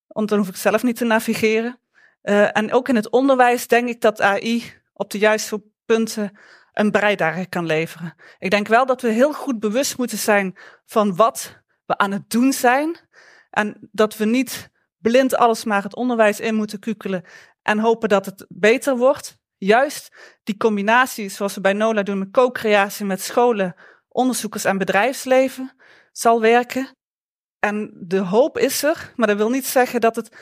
Want 0.07 0.29
dan 0.29 0.39
hoef 0.39 0.49
ik 0.49 0.57
zelf 0.57 0.83
niet 0.83 0.97
te 0.97 1.05
navigeren. 1.05 1.79
Uh, 2.23 2.57
en 2.57 2.73
ook 2.73 2.89
in 2.89 2.97
het 2.97 3.11
onderwijs 3.11 3.67
denk 3.67 3.89
ik 3.89 4.01
dat 4.01 4.21
AI 4.21 4.73
op 4.93 5.11
de 5.11 5.19
juiste 5.19 5.63
punten 5.85 6.39
een 6.73 6.91
bijdrage 6.91 7.47
kan 7.47 7.67
leveren. 7.67 8.15
Ik 8.39 8.51
denk 8.51 8.69
wel 8.69 8.87
dat 8.87 9.03
we 9.03 9.09
heel 9.09 9.33
goed 9.33 9.61
bewust 9.61 9.99
moeten 9.99 10.19
zijn 10.19 10.57
van 10.87 11.17
wat 11.17 11.59
we 11.87 11.99
aan 11.99 12.13
het 12.13 12.31
doen 12.31 12.53
zijn. 12.53 12.97
En 13.51 13.89
dat 13.93 14.17
we 14.17 14.25
niet 14.25 14.71
blind 14.99 15.37
alles 15.37 15.65
maar 15.65 15.83
het 15.83 15.97
onderwijs 15.97 16.41
in 16.41 16.55
moeten 16.55 16.79
kukelen 16.79 17.25
en 17.63 17.79
hopen 17.79 18.09
dat 18.09 18.27
het 18.27 18.47
beter 18.49 18.97
wordt. 18.97 19.39
Juist 19.57 20.17
die 20.43 20.57
combinatie, 20.57 21.29
zoals 21.29 21.55
we 21.55 21.61
bij 21.61 21.73
NOLA 21.73 22.03
doen 22.03 22.19
met 22.19 22.31
co-creatie 22.31 23.07
met 23.07 23.21
scholen, 23.21 23.75
onderzoekers 24.09 24.65
en 24.65 24.79
bedrijfsleven, 24.79 25.77
zal 26.13 26.41
werken. 26.41 26.97
En 27.59 27.91
de 27.95 28.19
hoop 28.19 28.59
is 28.59 28.83
er, 28.83 29.13
maar 29.17 29.27
dat 29.27 29.37
wil 29.37 29.51
niet 29.51 29.67
zeggen 29.67 30.01
dat 30.01 30.17
het 30.17 30.37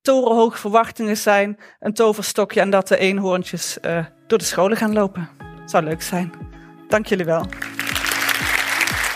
torenhoge 0.00 0.58
verwachtingen 0.58 1.16
zijn, 1.16 1.58
een 1.78 1.94
toverstokje 1.94 2.60
en 2.60 2.70
dat 2.70 2.88
de 2.88 2.96
eenhoorntjes 2.96 3.78
uh, 3.82 4.06
door 4.26 4.38
de 4.38 4.44
scholen 4.44 4.76
gaan 4.76 4.92
lopen. 4.92 5.28
Zou 5.64 5.84
leuk 5.84 6.02
zijn. 6.02 6.32
Dank 6.88 7.06
jullie 7.06 7.24
wel. 7.24 7.46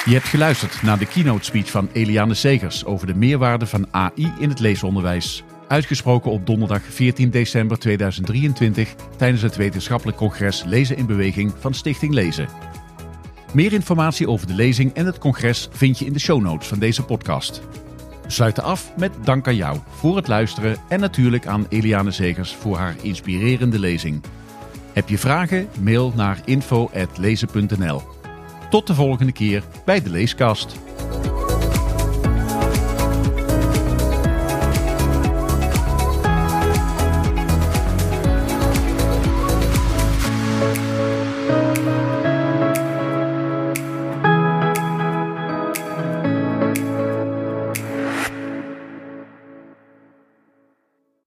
Je 0.05 0.13
hebt 0.13 0.27
geluisterd 0.27 0.83
naar 0.83 0.99
de 0.99 1.07
keynote 1.07 1.45
speech 1.45 1.71
van 1.71 1.89
Eliane 1.93 2.35
Segers 2.35 2.85
over 2.85 3.07
de 3.07 3.15
meerwaarde 3.15 3.67
van 3.67 3.89
AI 3.91 4.33
in 4.39 4.49
het 4.49 4.61
leesonderwijs 4.61 5.45
uitgesproken 5.75 6.31
op 6.31 6.47
donderdag 6.47 6.83
14 6.83 7.31
december 7.31 7.79
2023 7.79 8.95
tijdens 9.17 9.43
het 9.43 9.57
wetenschappelijk 9.57 10.17
congres 10.17 10.65
Lezen 10.65 10.97
in 10.97 11.07
Beweging 11.07 11.53
van 11.59 11.75
Stichting 11.75 12.13
Lezen. 12.13 12.49
Meer 13.53 13.73
informatie 13.73 14.29
over 14.29 14.47
de 14.47 14.55
lezing 14.55 14.93
en 14.93 15.07
het 15.07 15.19
congres 15.19 15.69
vind 15.71 15.99
je 15.99 16.05
in 16.05 16.13
de 16.13 16.19
show 16.19 16.43
notes 16.43 16.69
van 16.69 16.79
deze 16.79 17.03
podcast. 17.05 17.63
We 18.23 18.31
sluiten 18.31 18.63
af 18.63 18.93
met 18.97 19.13
dank 19.25 19.47
aan 19.47 19.57
jou 19.57 19.79
voor 19.89 20.17
het 20.17 20.29
luisteren 20.29 20.77
en 20.89 21.01
natuurlijk 21.01 21.47
aan 21.47 21.67
Eliane 21.69 22.11
Zegers 22.11 22.55
voor 22.55 22.77
haar 22.77 22.97
inspirerende 23.03 23.79
lezing. 23.79 24.23
Heb 24.93 25.09
je 25.09 25.19
vragen? 25.19 25.69
Mail 25.81 26.13
naar 26.17 26.41
info.lezen.nl. 26.45 28.03
Tot 28.71 28.87
de 28.87 28.95
volgende 28.95 29.33
keer 29.33 29.63
bij 29.85 30.03
de 30.03 30.11
Leeskast. 30.11 30.77